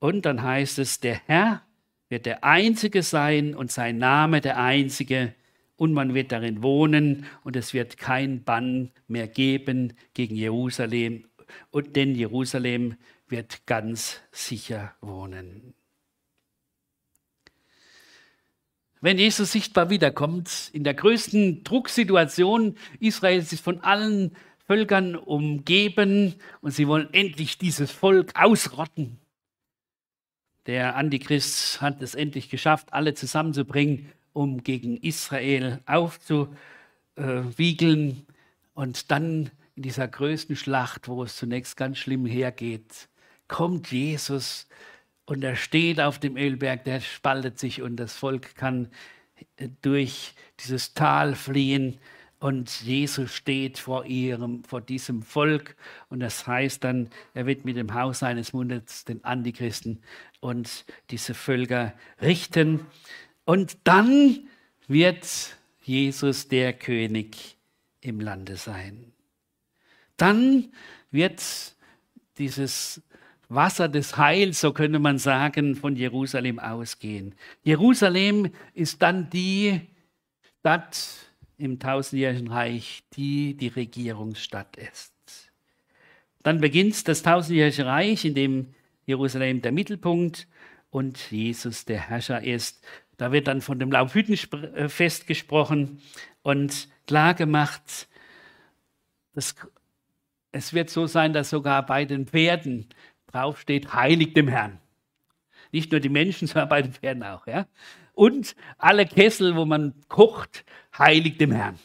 Und 0.00 0.26
dann 0.26 0.42
heißt 0.42 0.80
es, 0.80 0.98
der 0.98 1.20
Herr 1.26 1.62
wird 2.08 2.26
der 2.26 2.42
Einzige 2.42 3.04
sein 3.04 3.54
und 3.54 3.70
sein 3.70 3.98
Name 3.98 4.40
der 4.40 4.58
Einzige. 4.58 5.34
Und 5.82 5.94
man 5.94 6.14
wird 6.14 6.30
darin 6.30 6.62
wohnen 6.62 7.26
und 7.42 7.56
es 7.56 7.74
wird 7.74 7.96
kein 7.96 8.44
Bann 8.44 8.92
mehr 9.08 9.26
geben 9.26 9.94
gegen 10.14 10.36
Jerusalem. 10.36 11.24
Und 11.72 11.96
denn 11.96 12.14
Jerusalem 12.14 12.94
wird 13.26 13.66
ganz 13.66 14.20
sicher 14.30 14.94
wohnen. 15.00 15.74
wenn 19.00 19.18
Jesus 19.18 19.50
sichtbar 19.50 19.90
wiederkommt, 19.90 20.70
in 20.72 20.84
der 20.84 20.94
größten 20.94 21.64
Drucksituation 21.64 22.76
Israels 23.00 23.52
ist 23.52 23.64
von 23.64 23.80
allen 23.80 24.36
Völkern 24.68 25.16
umgeben 25.16 26.36
und 26.60 26.70
sie 26.70 26.86
wollen 26.86 27.12
endlich 27.12 27.58
dieses 27.58 27.90
Volk 27.90 28.30
ausrotten. 28.36 29.18
Der 30.66 30.94
Antichrist 30.94 31.80
hat 31.80 32.00
es 32.02 32.14
endlich 32.14 32.50
geschafft, 32.50 32.92
alle 32.92 33.14
zusammenzubringen, 33.14 34.12
um 34.32 34.62
gegen 34.62 34.96
Israel 34.96 35.80
aufzuwiegeln. 35.86 38.26
Und 38.74 39.10
dann 39.10 39.50
in 39.74 39.82
dieser 39.82 40.08
größten 40.08 40.56
Schlacht, 40.56 41.08
wo 41.08 41.24
es 41.24 41.36
zunächst 41.36 41.76
ganz 41.76 41.98
schlimm 41.98 42.24
hergeht, 42.26 43.08
kommt 43.48 43.92
Jesus 43.92 44.66
und 45.24 45.44
er 45.44 45.56
steht 45.56 46.00
auf 46.00 46.18
dem 46.18 46.36
Ölberg, 46.36 46.84
der 46.84 47.00
spaltet 47.00 47.58
sich 47.58 47.82
und 47.82 47.96
das 47.96 48.16
Volk 48.16 48.54
kann 48.56 48.88
durch 49.82 50.34
dieses 50.60 50.94
Tal 50.94 51.34
fliehen. 51.34 51.98
Und 52.38 52.82
Jesus 52.82 53.32
steht 53.32 53.78
vor 53.78 54.04
ihrem, 54.04 54.64
vor 54.64 54.80
diesem 54.80 55.22
Volk. 55.22 55.76
Und 56.08 56.20
das 56.20 56.46
heißt 56.46 56.82
dann, 56.82 57.08
er 57.34 57.46
wird 57.46 57.64
mit 57.64 57.76
dem 57.76 57.94
Haus 57.94 58.18
seines 58.18 58.52
Mundes 58.52 59.04
den 59.04 59.24
Antichristen 59.24 60.02
und 60.40 60.84
diese 61.10 61.34
Völker 61.34 61.94
richten 62.20 62.80
und 63.52 63.76
dann 63.84 64.48
wird 64.88 65.58
Jesus 65.82 66.48
der 66.48 66.72
König 66.72 67.58
im 68.00 68.18
Lande 68.18 68.56
sein. 68.56 69.12
Dann 70.16 70.72
wird 71.10 71.42
dieses 72.38 73.02
Wasser 73.50 73.90
des 73.90 74.16
Heils, 74.16 74.62
so 74.62 74.72
könnte 74.72 74.98
man 74.98 75.18
sagen, 75.18 75.76
von 75.76 75.96
Jerusalem 75.96 76.60
ausgehen. 76.60 77.34
Jerusalem 77.62 78.52
ist 78.72 79.02
dann 79.02 79.28
die 79.28 79.82
Stadt, 80.60 81.10
im 81.58 81.78
tausendjährigen 81.78 82.48
Reich, 82.48 83.02
die 83.16 83.54
die 83.54 83.68
Regierungsstadt 83.68 84.78
ist. 84.78 85.12
Dann 86.42 86.62
beginnt 86.62 87.06
das 87.06 87.22
tausendjährige 87.22 87.84
Reich, 87.84 88.24
in 88.24 88.34
dem 88.34 88.74
Jerusalem 89.04 89.60
der 89.60 89.72
Mittelpunkt 89.72 90.48
und 90.92 91.30
Jesus 91.30 91.86
der 91.86 92.00
Herrscher 92.00 92.44
ist. 92.44 92.82
Da 93.16 93.32
wird 93.32 93.46
dann 93.46 93.60
von 93.60 93.78
dem 93.78 93.90
Laubhüttenfest 93.90 95.26
gesprochen 95.26 96.00
und 96.42 96.88
klar 97.06 97.34
gemacht, 97.34 98.08
dass 99.34 99.54
es 100.52 100.74
wird 100.74 100.90
so 100.90 101.06
sein, 101.06 101.32
dass 101.32 101.50
sogar 101.50 101.84
bei 101.84 102.04
den 102.04 102.26
Pferden 102.26 102.86
draufsteht, 103.26 103.94
heilig 103.94 104.34
dem 104.34 104.48
Herrn. 104.48 104.78
Nicht 105.72 105.90
nur 105.90 106.00
die 106.00 106.10
Menschen, 106.10 106.46
sondern 106.48 106.68
bei 106.68 106.82
den 106.82 106.92
Pferden 106.92 107.22
auch. 107.22 107.46
Ja? 107.46 107.66
Und 108.12 108.54
alle 108.78 109.06
Kessel, 109.06 109.56
wo 109.56 109.64
man 109.64 109.94
kocht, 110.08 110.64
heiligt 110.96 111.40
dem 111.40 111.52
Herrn. 111.52 111.78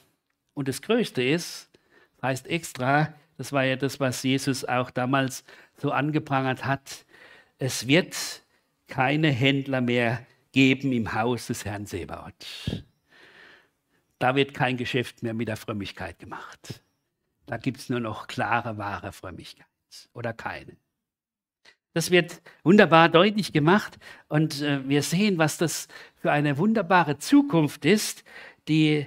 Und 0.53 0.67
das 0.67 0.81
Größte 0.81 1.23
ist, 1.23 1.69
heißt 2.21 2.47
extra, 2.47 3.13
das 3.37 3.53
war 3.53 3.63
ja 3.63 3.75
das, 3.75 3.99
was 3.99 4.23
Jesus 4.23 4.65
auch 4.65 4.89
damals 4.89 5.43
so 5.77 5.91
angeprangert 5.91 6.65
hat, 6.65 7.05
es 7.59 7.87
wird 7.87 8.15
keine 8.87 9.29
Händler 9.29 9.81
mehr 9.81 10.25
geben 10.57 10.91
im 10.91 11.13
Haus 11.13 11.45
des 11.45 11.65
Herrn 11.65 11.85
Sebaot. 11.85 12.33
Da 14.17 14.35
wird 14.35 14.55
kein 14.55 14.75
Geschäft 14.75 15.21
mehr 15.21 15.35
mit 15.35 15.49
der 15.49 15.55
Frömmigkeit 15.55 16.17
gemacht. 16.17 16.83
Da 17.45 17.57
gibt 17.57 17.77
es 17.77 17.89
nur 17.89 17.99
noch 17.99 18.25
klare, 18.25 18.79
wahre 18.79 19.11
Frömmigkeit 19.11 19.67
oder 20.13 20.33
keine. 20.33 20.75
Das 21.93 22.09
wird 22.09 22.41
wunderbar 22.63 23.07
deutlich 23.07 23.53
gemacht 23.53 23.99
und 24.29 24.63
äh, 24.63 24.79
wir 24.89 25.03
sehen, 25.03 25.37
was 25.37 25.59
das 25.59 25.87
für 26.15 26.31
eine 26.31 26.57
wunderbare 26.57 27.19
Zukunft 27.19 27.85
ist, 27.85 28.23
die 28.67 29.05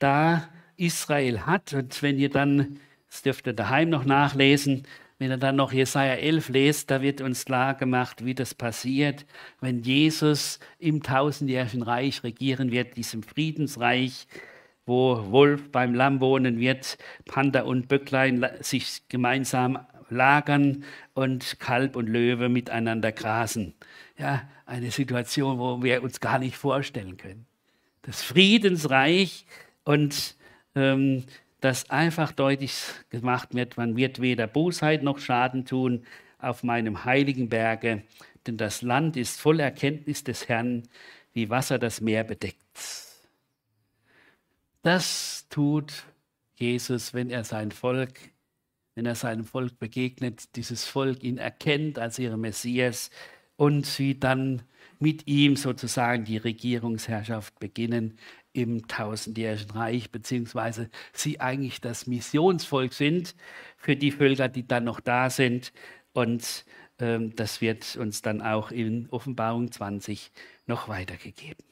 da 0.00 0.48
Israel 0.76 1.46
hat. 1.46 1.74
Und 1.74 2.02
wenn 2.02 2.18
ihr 2.18 2.30
dann, 2.30 2.80
das 3.08 3.22
dürft 3.22 3.46
ihr 3.46 3.52
daheim 3.52 3.88
noch 3.88 4.04
nachlesen, 4.04 4.84
wenn 5.18 5.30
ihr 5.30 5.36
dann 5.36 5.56
noch 5.56 5.72
Jesaja 5.72 6.14
11 6.14 6.48
lest, 6.50 6.90
da 6.90 7.02
wird 7.02 7.20
uns 7.20 7.44
klar 7.44 7.74
gemacht, 7.74 8.24
wie 8.24 8.34
das 8.34 8.54
passiert, 8.54 9.26
wenn 9.60 9.82
Jesus 9.82 10.60
im 10.78 11.02
tausendjährigen 11.02 11.82
Reich 11.82 12.22
regieren 12.22 12.70
wird, 12.70 12.96
diesem 12.96 13.22
Friedensreich, 13.22 14.28
wo 14.86 15.30
Wolf 15.30 15.70
beim 15.70 15.94
Lamm 15.94 16.20
wohnen 16.20 16.60
wird, 16.60 16.98
Panda 17.24 17.62
und 17.62 17.88
Böcklein 17.88 18.46
sich 18.60 19.08
gemeinsam 19.08 19.80
lagern 20.08 20.84
und 21.14 21.58
Kalb 21.60 21.96
und 21.96 22.06
Löwe 22.06 22.48
miteinander 22.48 23.12
grasen. 23.12 23.74
Ja, 24.16 24.48
eine 24.66 24.90
Situation, 24.90 25.58
wo 25.58 25.82
wir 25.82 26.02
uns 26.02 26.20
gar 26.20 26.38
nicht 26.38 26.56
vorstellen 26.56 27.16
können. 27.16 27.46
Das 28.02 28.22
Friedensreich 28.22 29.44
und 29.84 30.36
ähm, 30.74 31.24
dass 31.60 31.90
einfach 31.90 32.32
deutlich 32.32 32.80
gemacht 33.10 33.54
wird, 33.54 33.76
man 33.76 33.96
wird 33.96 34.20
weder 34.20 34.46
Bosheit 34.46 35.02
noch 35.02 35.18
Schaden 35.18 35.64
tun 35.64 36.04
auf 36.38 36.62
meinem 36.62 37.04
heiligen 37.04 37.48
Berge, 37.48 38.04
denn 38.46 38.56
das 38.56 38.82
Land 38.82 39.16
ist 39.16 39.40
voll 39.40 39.60
Erkenntnis 39.60 40.24
des 40.24 40.48
Herrn, 40.48 40.84
wie 41.32 41.50
Wasser 41.50 41.78
das 41.78 42.00
Meer 42.00 42.24
bedeckt. 42.24 42.56
Das 44.82 45.46
tut 45.50 46.04
Jesus, 46.54 47.12
wenn 47.14 47.30
er 47.30 47.44
sein 47.44 47.72
Volk, 47.72 48.18
wenn 48.94 49.06
er 49.06 49.14
seinem 49.14 49.44
Volk 49.44 49.78
begegnet, 49.78 50.56
dieses 50.56 50.84
Volk 50.84 51.22
ihn 51.22 51.38
erkennt 51.38 51.98
als 51.98 52.18
ihren 52.18 52.40
Messias 52.40 53.10
und 53.56 53.86
sie 53.86 54.18
dann 54.18 54.62
mit 55.00 55.26
ihm 55.28 55.56
sozusagen 55.56 56.24
die 56.24 56.36
Regierungsherrschaft 56.36 57.58
beginnen 57.58 58.18
im 58.58 58.88
tausendjährigen 58.88 59.70
Reich, 59.70 60.10
beziehungsweise 60.10 60.90
sie 61.12 61.40
eigentlich 61.40 61.80
das 61.80 62.06
Missionsvolk 62.06 62.92
sind 62.92 63.34
für 63.76 63.96
die 63.96 64.10
Völker, 64.10 64.48
die 64.48 64.66
dann 64.66 64.84
noch 64.84 65.00
da 65.00 65.30
sind. 65.30 65.72
Und 66.12 66.64
ähm, 66.98 67.34
das 67.36 67.60
wird 67.60 67.96
uns 67.96 68.22
dann 68.22 68.42
auch 68.42 68.70
in 68.70 69.08
Offenbarung 69.10 69.70
20 69.70 70.32
noch 70.66 70.88
weitergegeben. 70.88 71.64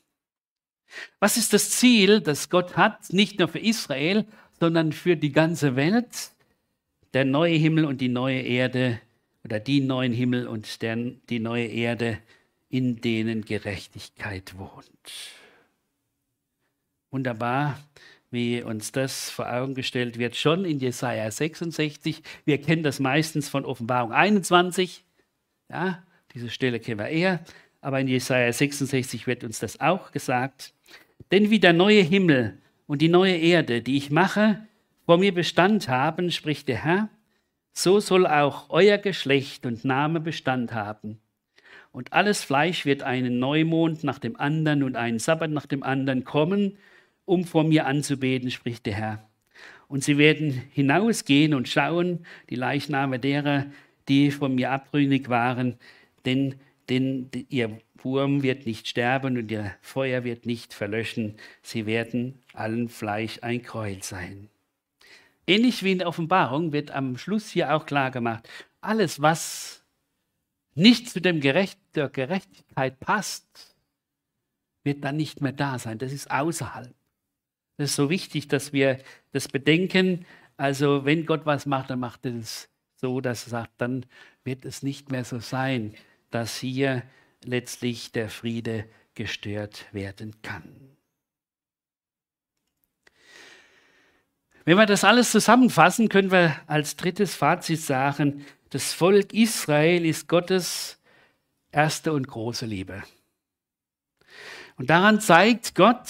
Was 1.19 1.37
ist 1.37 1.53
das 1.53 1.71
Ziel, 1.71 2.21
das 2.21 2.49
Gott 2.49 2.77
hat, 2.77 3.13
nicht 3.13 3.39
nur 3.39 3.49
für 3.49 3.59
Israel, 3.59 4.25
sondern 4.61 4.93
für 4.93 5.17
die 5.17 5.33
ganze 5.33 5.77
Welt? 5.77 6.31
Der 7.13 7.25
neue 7.25 7.57
Himmel 7.57 7.85
und 7.85 8.01
die 8.01 8.09
neue 8.09 8.41
Erde 8.41 9.01
oder 9.45 9.59
die 9.59 9.81
neuen 9.81 10.13
Himmel 10.13 10.47
und 10.47 10.83
der, 10.83 10.97
die 10.97 11.41
neue 11.41 11.67
Erde, 11.67 12.19
in 12.69 13.01
denen 13.01 13.45
Gerechtigkeit 13.45 14.57
wohnt. 14.59 15.37
Wunderbar, 17.17 17.79
wie 18.31 18.63
uns 18.63 18.93
das 18.93 19.31
vor 19.31 19.51
Augen 19.51 19.75
gestellt 19.75 20.19
wird, 20.19 20.37
schon 20.37 20.67
in 20.67 20.81
Jesaja 20.81 21.31
66. 21.31 22.23
Wir 22.45 22.61
kennen 22.61 22.83
das 22.83 23.01
meistens 23.01 23.49
von 23.49 23.65
Offenbarung 23.65 24.13
21. 24.13 25.03
Ja, 25.71 26.03
diese 26.35 26.51
Stelle 26.51 26.79
kennen 26.79 27.01
wir 27.01 27.09
eher. 27.09 27.41
Aber 27.81 28.01
in 28.01 28.07
Jesaja 28.07 28.53
66 28.53 29.27
wird 29.27 29.45
uns 29.45 29.61
das 29.61 29.81
auch 29.81 30.13
gesagt. 30.13 30.75
Denn 31.33 31.49
wie 31.49 31.59
der 31.59 31.73
neue 31.73 32.03
Himmel 32.03 32.59
und 32.87 33.01
die 33.01 33.09
neue 33.09 33.39
Erde, 33.39 33.81
die 33.81 33.97
ich 33.97 34.11
mache, 34.11 34.67
vor 35.07 35.17
mir 35.17 35.33
Bestand 35.33 35.89
haben, 35.89 36.31
spricht 36.31 36.69
der 36.69 36.85
Herr, 36.85 37.09
so 37.73 37.99
soll 37.99 38.27
auch 38.27 38.69
euer 38.69 38.99
Geschlecht 38.99 39.65
und 39.65 39.87
Name 39.87 40.21
Bestand 40.21 40.75
haben. 40.75 41.19
Und 41.93 42.13
alles 42.13 42.45
Fleisch 42.45 42.85
wird 42.85 43.03
einen 43.03 43.39
Neumond 43.39 44.05
nach 44.05 44.19
dem 44.19 44.39
anderen 44.39 44.83
und 44.83 44.97
einen 44.97 45.19
Sabbat 45.19 45.51
nach 45.51 45.65
dem 45.65 45.83
anderen 45.83 46.25
kommen, 46.25 46.77
um 47.27 47.45
vor 47.45 47.65
mir 47.65 47.87
anzubeten, 47.87 48.51
spricht 48.51 48.87
der 48.87 48.95
Herr. 48.95 49.29
Und 49.89 50.03
sie 50.03 50.17
werden 50.17 50.51
hinausgehen 50.73 51.53
und 51.55 51.69
schauen, 51.69 52.25
die 52.49 52.55
Leichname 52.57 53.19
derer, 53.19 53.67
die 54.09 54.31
von 54.31 54.55
mir 54.55 54.73
abtrünnig 54.73 55.29
waren, 55.29 55.77
denn, 56.25 56.55
denn 56.89 57.31
ihr 57.49 57.79
Wurm 57.99 58.43
wird 58.43 58.67
nicht 58.67 58.89
sterben 58.89 59.37
und 59.37 59.51
ihr 59.51 59.75
Feuer 59.81 60.25
wird 60.25 60.47
nicht 60.47 60.75
verlöschen. 60.75 61.37
Sie 61.63 61.87
werden 61.87 62.41
allen 62.53 62.89
Fleisch 62.89 63.39
ein 63.43 63.63
Gräuel 63.63 64.03
sein. 64.03 64.49
Ähnlich 65.47 65.83
wie 65.83 65.93
in 65.93 65.99
der 65.99 66.09
Offenbarung 66.09 66.73
wird 66.73 66.91
am 66.91 67.17
Schluss 67.17 67.51
hier 67.51 67.75
auch 67.75 67.87
klar 67.87 68.11
gemacht, 68.11 68.49
alles, 68.81 69.23
was 69.23 69.85
nicht 70.75 71.09
zu 71.09 71.21
dem 71.21 71.41
Gerecht, 71.41 71.79
der 71.95 72.09
Gerechtigkeit 72.09 72.99
passt, 73.01 73.77
wird 74.85 75.05
dann 75.05 75.17
nicht 75.17 75.41
mehr 75.41 75.53
da 75.53 75.79
sein. 75.79 75.99
Das 75.99 76.13
ist 76.13 76.31
außerhalb. 76.31 76.95
Das 77.77 77.91
ist 77.91 77.97
so 77.97 78.09
wichtig, 78.09 78.49
dass 78.49 78.73
wir 78.73 78.99
das 79.33 79.49
bedenken. 79.49 80.25
Also 80.57 81.05
wenn 81.05 81.27
Gott 81.27 81.45
was 81.45 81.67
macht, 81.67 81.91
dann 81.91 82.01
macht 82.01 82.25
er 82.25 82.37
es 82.37 82.69
so, 82.97 83.21
dass 83.21 83.47
er 83.47 83.51
sagt, 83.51 83.73
dann 83.79 84.07
wird 84.45 84.65
es 84.65 84.83
nicht 84.83 85.11
mehr 85.11 85.25
so 85.25 85.39
sein, 85.39 85.95
dass 86.31 86.59
hier 86.59 87.03
letztlich 87.45 88.13
der 88.13 88.31
Friede 88.31 88.87
gestört 89.15 89.87
werden 89.93 90.35
kann. 90.43 90.97
Wenn 94.65 94.79
wir 94.79 94.87
das 94.87 95.05
alles 95.05 95.31
zusammenfassen, 95.31 96.09
können 96.09 96.33
wir 96.33 96.57
als 96.67 96.97
drittes 96.97 97.37
Fazit 97.37 97.81
sagen, 97.81 98.45
das 98.71 98.93
Volk 98.93 99.33
Israel 99.33 100.05
ist 100.05 100.29
Gottes 100.29 100.99
erste 101.71 102.13
und 102.13 102.27
große 102.27 102.67
Liebe. 102.67 103.05
Und 104.77 104.91
daran 104.91 105.21
zeigt 105.21 105.75
Gott, 105.75 106.09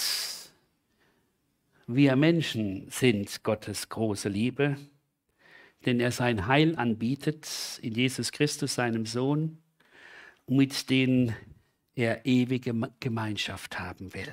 wir 1.86 2.16
Menschen 2.16 2.88
sind 2.90 3.42
Gottes 3.44 3.88
große 3.88 4.28
Liebe, 4.28 4.76
denn 5.84 6.00
er 6.00 6.10
sein 6.10 6.46
Heil 6.46 6.76
anbietet 6.76 7.48
in 7.80 7.94
Jesus 7.94 8.32
Christus, 8.32 8.74
seinem 8.74 9.06
Sohn, 9.06 9.58
mit 10.48 10.90
dem 10.90 11.32
er 11.94 12.26
ewige 12.26 12.74
Gemeinschaft 13.00 13.78
haben 13.78 14.12
will. 14.14 14.32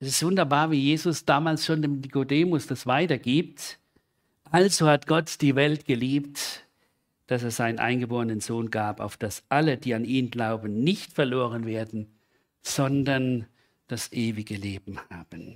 Es 0.00 0.08
ist 0.08 0.22
wunderbar, 0.24 0.70
wie 0.70 0.80
Jesus 0.80 1.24
damals 1.24 1.66
schon 1.66 1.82
dem 1.82 2.00
Nikodemus 2.00 2.68
das 2.68 2.86
weitergibt. 2.86 3.80
Also 4.44 4.86
hat 4.86 5.08
Gott 5.08 5.40
die 5.40 5.56
Welt 5.56 5.84
geliebt, 5.86 6.64
dass 7.26 7.42
er 7.42 7.50
seinen 7.50 7.80
eingeborenen 7.80 8.40
Sohn 8.40 8.70
gab, 8.70 9.00
auf 9.00 9.16
dass 9.16 9.42
alle, 9.48 9.76
die 9.76 9.94
an 9.94 10.04
ihn 10.04 10.30
glauben, 10.30 10.82
nicht 10.82 11.12
verloren 11.12 11.66
werden, 11.66 12.06
sondern 12.62 13.46
das 13.88 14.12
ewige 14.12 14.54
Leben 14.54 15.00
haben. 15.10 15.47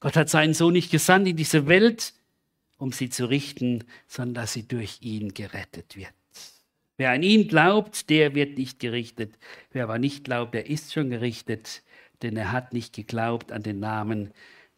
Gott 0.00 0.16
hat 0.16 0.30
seinen 0.30 0.54
Sohn 0.54 0.72
nicht 0.72 0.90
gesandt 0.90 1.28
in 1.28 1.36
diese 1.36 1.66
Welt, 1.66 2.14
um 2.78 2.92
sie 2.92 3.10
zu 3.10 3.26
richten, 3.26 3.84
sondern 4.06 4.42
dass 4.42 4.54
sie 4.54 4.66
durch 4.66 4.98
ihn 5.02 5.34
gerettet 5.34 5.96
wird. 5.96 6.14
Wer 6.96 7.12
an 7.12 7.22
ihn 7.22 7.48
glaubt, 7.48 8.10
der 8.10 8.34
wird 8.34 8.58
nicht 8.58 8.78
gerichtet. 8.78 9.38
Wer 9.70 9.84
aber 9.84 9.98
nicht 9.98 10.24
glaubt, 10.24 10.54
der 10.54 10.68
ist 10.68 10.92
schon 10.92 11.10
gerichtet, 11.10 11.82
denn 12.22 12.36
er 12.36 12.52
hat 12.52 12.72
nicht 12.72 12.94
geglaubt 12.94 13.52
an 13.52 13.62
den 13.62 13.80
Namen 13.80 14.32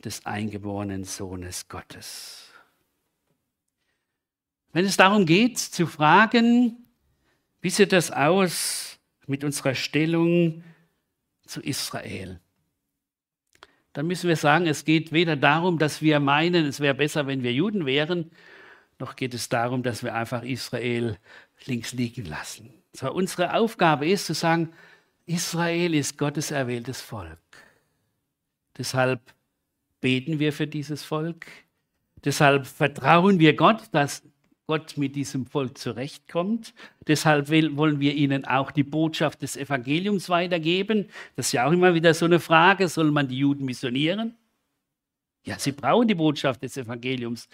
des 0.04 0.26
eingeborenen 0.26 1.04
Sohnes 1.04 1.68
Gottes. 1.68 2.48
Wenn 4.72 4.84
es 4.84 4.96
darum 4.96 5.26
geht 5.26 5.58
zu 5.58 5.86
fragen, 5.86 6.86
wie 7.60 7.70
sieht 7.70 7.92
das 7.92 8.10
aus 8.10 8.98
mit 9.26 9.44
unserer 9.44 9.74
Stellung 9.74 10.64
zu 11.46 11.60
Israel. 11.60 12.40
Dann 13.92 14.06
müssen 14.06 14.28
wir 14.28 14.36
sagen, 14.36 14.66
es 14.66 14.84
geht 14.84 15.12
weder 15.12 15.36
darum, 15.36 15.78
dass 15.78 16.00
wir 16.00 16.18
meinen, 16.20 16.66
es 16.66 16.80
wäre 16.80 16.94
besser, 16.94 17.26
wenn 17.26 17.42
wir 17.42 17.52
Juden 17.52 17.86
wären, 17.86 18.30
noch 18.98 19.16
geht 19.16 19.34
es 19.34 19.48
darum, 19.48 19.82
dass 19.82 20.02
wir 20.02 20.14
einfach 20.14 20.42
Israel 20.42 21.18
links 21.66 21.92
liegen 21.92 22.24
lassen. 22.26 22.72
So, 22.92 23.12
unsere 23.12 23.54
Aufgabe 23.54 24.08
ist 24.08 24.26
zu 24.26 24.34
sagen, 24.34 24.72
Israel 25.26 25.94
ist 25.94 26.18
Gottes 26.18 26.50
erwähltes 26.50 27.00
Volk. 27.00 27.38
Deshalb 28.76 29.20
beten 30.00 30.38
wir 30.38 30.52
für 30.52 30.66
dieses 30.66 31.02
Volk. 31.02 31.46
Deshalb 32.24 32.66
vertrauen 32.66 33.38
wir 33.38 33.54
Gott, 33.56 33.82
dass 33.92 34.22
Gott 34.72 34.96
mit 34.96 35.16
diesem 35.16 35.44
Volk 35.44 35.76
zurechtkommt. 35.76 36.72
Deshalb 37.06 37.50
wollen 37.50 38.00
wir 38.00 38.14
ihnen 38.14 38.46
auch 38.46 38.70
die 38.70 38.84
Botschaft 38.84 39.42
des 39.42 39.54
Evangeliums 39.54 40.30
weitergeben. 40.30 41.10
Das 41.36 41.48
ist 41.48 41.52
ja 41.52 41.66
auch 41.66 41.72
immer 41.72 41.92
wieder 41.92 42.14
so 42.14 42.24
eine 42.24 42.40
Frage, 42.40 42.88
soll 42.88 43.10
man 43.10 43.28
die 43.28 43.36
Juden 43.36 43.66
missionieren? 43.66 44.34
Ja, 45.44 45.58
sie 45.58 45.72
brauchen 45.72 46.08
die 46.08 46.14
Botschaft 46.14 46.62
des 46.62 46.78
Evangeliums. 46.78 47.50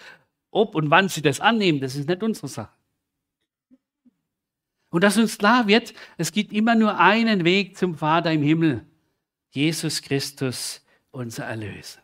Ob 0.52 0.76
und 0.76 0.90
wann 0.90 1.08
sie 1.08 1.20
das 1.20 1.40
annehmen, 1.40 1.80
das 1.80 1.96
ist 1.96 2.08
nicht 2.08 2.22
unsere 2.22 2.46
Sache. 2.46 2.70
Und 4.90 5.02
dass 5.02 5.18
uns 5.18 5.38
klar 5.38 5.66
wird, 5.66 5.94
es 6.18 6.30
gibt 6.30 6.52
immer 6.52 6.76
nur 6.76 7.00
einen 7.00 7.44
Weg 7.44 7.76
zum 7.76 7.96
Vater 7.96 8.30
im 8.30 8.44
Himmel. 8.44 8.86
Jesus 9.50 10.02
Christus, 10.02 10.86
unser 11.10 11.46
Erlöser. 11.46 11.98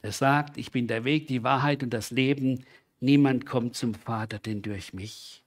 Er 0.00 0.12
sagt, 0.12 0.56
ich 0.56 0.70
bin 0.70 0.86
der 0.86 1.04
Weg, 1.04 1.26
die 1.26 1.42
Wahrheit 1.42 1.82
und 1.82 1.90
das 1.90 2.10
Leben. 2.10 2.64
Niemand 3.04 3.44
kommt 3.44 3.76
zum 3.76 3.92
Vater 3.92 4.38
denn 4.38 4.62
durch 4.62 4.94
mich. 4.94 5.44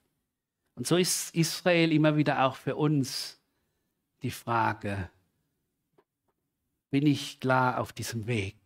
Und 0.75 0.85
so 0.85 0.95
ist 0.95 1.33
Israel 1.33 1.91
immer 1.91 2.15
wieder 2.15 2.43
auch 2.43 2.55
für 2.55 2.75
uns 2.75 3.41
die 4.21 4.29
Frage, 4.29 5.09
bin 6.91 7.07
ich 7.07 7.39
klar 7.39 7.79
auf 7.79 7.93
diesem 7.93 8.27
Weg? 8.27 8.57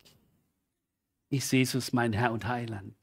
Ist 1.29 1.53
Jesus 1.53 1.93
mein 1.93 2.11
Herr 2.11 2.33
und 2.33 2.49
Heiland? 2.49 2.93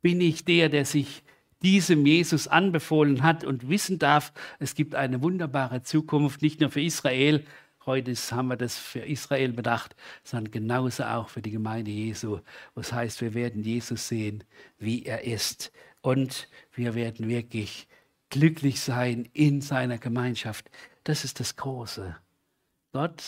Bin 0.00 0.22
ich 0.22 0.46
der, 0.46 0.70
der 0.70 0.86
sich 0.86 1.22
diesem 1.60 2.06
Jesus 2.06 2.48
anbefohlen 2.48 3.22
hat 3.22 3.44
und 3.44 3.68
wissen 3.68 3.98
darf, 3.98 4.32
es 4.58 4.74
gibt 4.74 4.94
eine 4.94 5.20
wunderbare 5.20 5.82
Zukunft, 5.82 6.40
nicht 6.40 6.62
nur 6.62 6.70
für 6.70 6.80
Israel, 6.80 7.44
heute 7.90 8.14
haben 8.14 8.48
wir 8.48 8.56
das 8.56 8.78
für 8.78 9.00
Israel 9.00 9.52
bedacht, 9.52 9.96
sondern 10.22 10.52
genauso 10.52 11.04
auch 11.04 11.28
für 11.28 11.42
die 11.42 11.50
Gemeinde 11.50 11.90
Jesu. 11.90 12.38
Was 12.74 12.92
heißt, 12.92 13.20
wir 13.20 13.34
werden 13.34 13.62
Jesus 13.62 14.06
sehen, 14.06 14.44
wie 14.78 15.04
er 15.04 15.24
ist. 15.24 15.72
Und 16.00 16.48
wir 16.72 16.94
werden 16.94 17.28
wirklich 17.28 17.88
glücklich 18.30 18.80
sein 18.80 19.28
in 19.32 19.60
seiner 19.60 19.98
Gemeinschaft. 19.98 20.70
Das 21.04 21.24
ist 21.24 21.40
das 21.40 21.56
Große. 21.56 22.16
Gott 22.92 23.24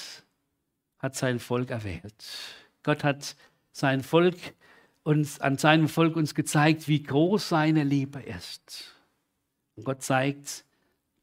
hat 0.99 1.17
sein 1.17 1.41
Volk 1.41 1.71
erwählt. 1.71 2.25
Gott 2.85 3.03
hat 3.03 3.35
sein 3.73 4.03
Volk 4.03 4.37
uns, 5.03 5.41
an 5.41 5.59
seinem 5.59 5.89
Volk 5.89 6.15
uns 6.15 6.35
gezeigt, 6.35 6.87
wie 6.87 7.03
groß 7.03 7.49
seine 7.49 7.83
Liebe 7.83 8.21
ist. 8.21 8.95
Und 9.75 9.85
Gott 9.85 10.03
zeigt 10.03 10.65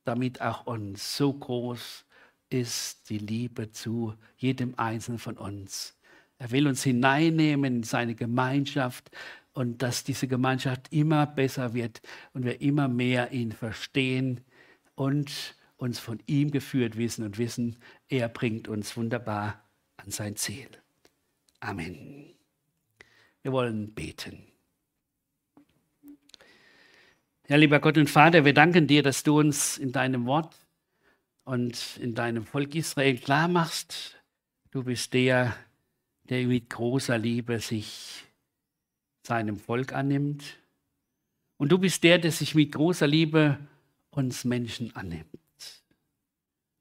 damit 0.04 0.42
auch 0.42 0.66
uns, 0.66 1.16
so 1.16 1.32
groß 1.32 2.06
ist 2.50 3.10
die 3.10 3.18
Liebe 3.18 3.72
zu 3.72 4.14
jedem 4.38 4.74
Einzelnen 4.78 5.20
von 5.20 5.38
uns. 5.38 5.95
Er 6.38 6.52
will 6.52 6.68
uns 6.68 6.84
hineinnehmen 6.84 7.78
in 7.78 7.84
seine 7.84 8.16
Gemeinschaft 8.16 9.12
und 9.54 9.82
dass 9.82 10.04
diese 10.04 10.28
Gemeinschaft 10.28 10.91
immer 10.91 11.26
besser 11.26 11.74
wird 11.74 12.02
und 12.34 12.45
wir 12.45 12.62
immer 12.62 12.88
mehr 12.88 13.32
ihn 13.32 13.52
verstehen 13.52 14.41
und 14.95 15.56
uns 15.78 16.00
von 16.00 16.20
ihm 16.28 16.52
geführt 16.52 16.97
wissen 16.97 17.26
und 17.26 17.38
wissen, 17.38 17.78
er 18.08 18.30
bringt 18.30 18.68
uns 18.68 18.95
wunderbar 18.95 19.64
an 19.97 20.12
sein 20.12 20.36
Ziel. 20.36 20.70
Amen. 21.60 22.34
Wir 23.41 23.52
wollen 23.52 23.93
beten. 23.93 24.43
Ja, 27.47 27.56
lieber 27.56 27.80
Gott 27.80 27.97
und 27.97 28.10
Vater, 28.10 28.45
wir 28.45 28.54
danken 28.54 28.88
dir, 28.88 29.02
dass 29.02 29.24
du 29.24 29.39
uns 29.39 29.78
in 29.78 29.91
deinem 29.91 30.26
Wort 30.26 30.56
und 31.50 31.97
in 31.97 32.14
deinem 32.14 32.45
Volk 32.45 32.76
Israel 32.76 33.18
klar 33.18 33.47
machst, 33.47 34.22
du 34.70 34.84
bist 34.84 35.16
der, 35.16 35.56
der 36.26 36.45
mit 36.45 36.70
großer 36.70 37.18
Liebe 37.18 37.60
sich 37.60 38.24
seinem 39.24 39.58
Volk 39.58 39.91
annimmt. 39.91 40.60
Und 41.58 41.72
du 41.72 41.80
bist 41.80 42.04
der, 42.04 42.20
der 42.20 42.32
sich 42.32 42.54
mit 42.54 42.72
großer 42.72 43.08
Liebe 43.08 43.58
uns 44.12 44.45
Menschen 44.45 44.95
annimmt. 44.95 45.26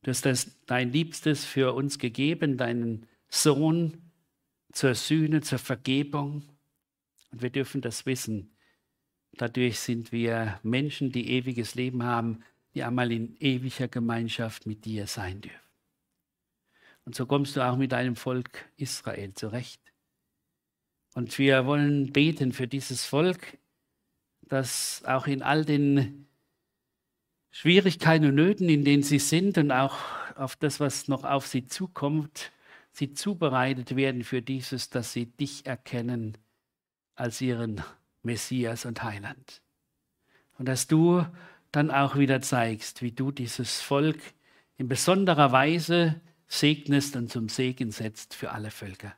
Du 0.03 0.11
hast 0.11 0.27
das, 0.27 0.51
dein 0.67 0.93
Liebstes 0.93 1.47
für 1.47 1.73
uns 1.73 1.99
gegeben, 1.99 2.59
deinen 2.59 3.07
Sohn, 3.31 4.03
zur 4.73 4.95
Sühne, 4.95 5.41
zur 5.41 5.61
Vergebung. 5.61 6.43
Und 7.33 7.41
wir 7.41 7.49
dürfen 7.49 7.81
das 7.81 8.05
wissen. 8.05 8.51
Dadurch 9.33 9.79
sind 9.79 10.13
wir 10.13 10.61
Menschen, 10.63 11.11
die 11.11 11.31
ewiges 11.31 11.75
Leben 11.75 12.03
haben, 12.03 12.45
die 12.79 12.85
einmal 12.85 13.11
in 13.11 13.37
ewiger 13.41 13.89
Gemeinschaft 13.89 14.65
mit 14.65 14.85
dir 14.85 15.09
sein 15.09 15.41
dürfen. 15.41 15.59
Und 17.05 17.17
so 17.17 17.27
kommst 17.27 17.57
du 17.57 17.61
auch 17.67 17.77
mit 17.77 17.91
deinem 17.91 18.15
Volk 18.15 18.71
Israel 18.77 19.35
zurecht. 19.35 19.81
Und 21.15 21.37
wir 21.39 21.67
wollen 21.67 22.13
beten 22.13 22.53
für 22.53 22.69
dieses 22.69 23.05
Volk, 23.05 23.59
dass 24.43 25.03
auch 25.07 25.27
in 25.27 25.43
all 25.43 25.65
den 25.65 26.29
Schwierigkeiten 27.51 28.27
und 28.27 28.37
Nöten, 28.37 28.69
in 28.69 28.85
denen 28.85 29.03
sie 29.03 29.19
sind 29.19 29.59
und 29.59 29.73
auch 29.73 29.97
auf 30.37 30.55
das, 30.55 30.79
was 30.79 31.09
noch 31.09 31.25
auf 31.25 31.49
sie 31.49 31.67
zukommt, 31.67 32.53
sie 32.93 33.13
zubereitet 33.13 33.97
werden 33.97 34.23
für 34.23 34.41
dieses, 34.41 34.89
dass 34.89 35.13
sie 35.13 35.27
dich 35.27 35.67
erkennen 35.67 36.39
als 37.17 37.41
ihren 37.41 37.83
Messias 38.23 38.85
und 38.85 39.03
Heiland. 39.03 39.63
Und 40.59 40.67
dass 40.67 40.87
du 40.87 41.27
dann 41.73 41.91
auch 41.91 42.17
wieder 42.17 42.41
zeigst, 42.41 43.03
wie 43.03 43.13
du 43.13 43.31
dieses 43.31 43.81
Volk 43.81 44.19
in 44.77 44.89
besonderer 44.89 45.53
Weise 45.53 46.21
segnest 46.47 47.17
und 47.17 47.31
zum 47.31 47.49
Segen 47.49 47.91
setzt 47.91 48.35
für 48.35 48.53
alle 48.53 48.71
Völker. 48.71 49.15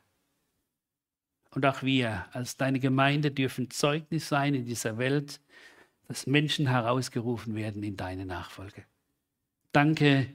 Und 1.51 1.65
auch 1.65 1.83
wir 1.83 2.25
als 2.31 2.57
deine 2.57 2.79
Gemeinde 2.79 3.31
dürfen 3.31 3.69
Zeugnis 3.69 4.27
sein 4.27 4.53
in 4.55 4.65
dieser 4.65 4.97
Welt, 4.97 5.41
dass 6.07 6.27
Menschen 6.27 6.67
herausgerufen 6.67 7.55
werden 7.55 7.83
in 7.83 7.97
deine 7.97 8.25
Nachfolge. 8.25 8.83
Danke, 9.71 10.27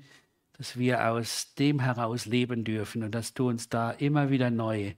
dass 0.56 0.78
wir 0.78 1.10
aus 1.10 1.54
dem 1.54 1.80
heraus 1.80 2.26
leben 2.26 2.64
dürfen 2.64 3.02
und 3.02 3.14
dass 3.14 3.34
du 3.34 3.48
uns 3.48 3.68
da 3.68 3.90
immer 3.90 4.30
wieder 4.30 4.50
neu 4.50 4.94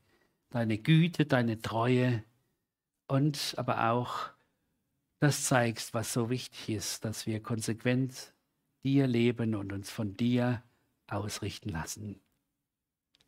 deine 0.50 0.78
Güte, 0.78 1.26
deine 1.26 1.60
Treue 1.60 2.22
und 3.06 3.54
aber 3.56 3.90
auch 3.90 4.30
das 5.20 5.44
zeigst, 5.44 5.94
was 5.94 6.12
so 6.12 6.30
wichtig 6.30 6.76
ist, 6.76 7.04
dass 7.04 7.26
wir 7.26 7.42
konsequent 7.42 8.34
dir 8.84 9.06
leben 9.06 9.54
und 9.54 9.72
uns 9.72 9.90
von 9.90 10.16
dir 10.16 10.62
ausrichten 11.08 11.70
lassen. 11.70 12.20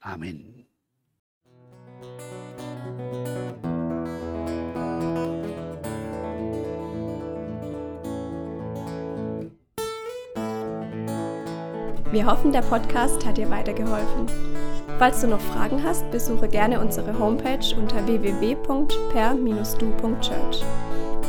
Amen. 0.01 0.67
Wir 12.13 12.27
hoffen, 12.27 12.53
der 12.53 12.63
Podcast 12.63 13.25
hat 13.25 13.39
dir 13.39 13.49
weitergeholfen. 13.51 14.27
Falls 14.99 15.21
du 15.21 15.29
noch 15.29 15.41
Fragen 15.41 15.81
hast, 15.83 16.11
besuche 16.11 16.49
gerne 16.49 16.81
unsere 16.81 17.19
Homepage 17.19 17.75
unter 17.77 18.07
www.per-du.church. 18.07 20.90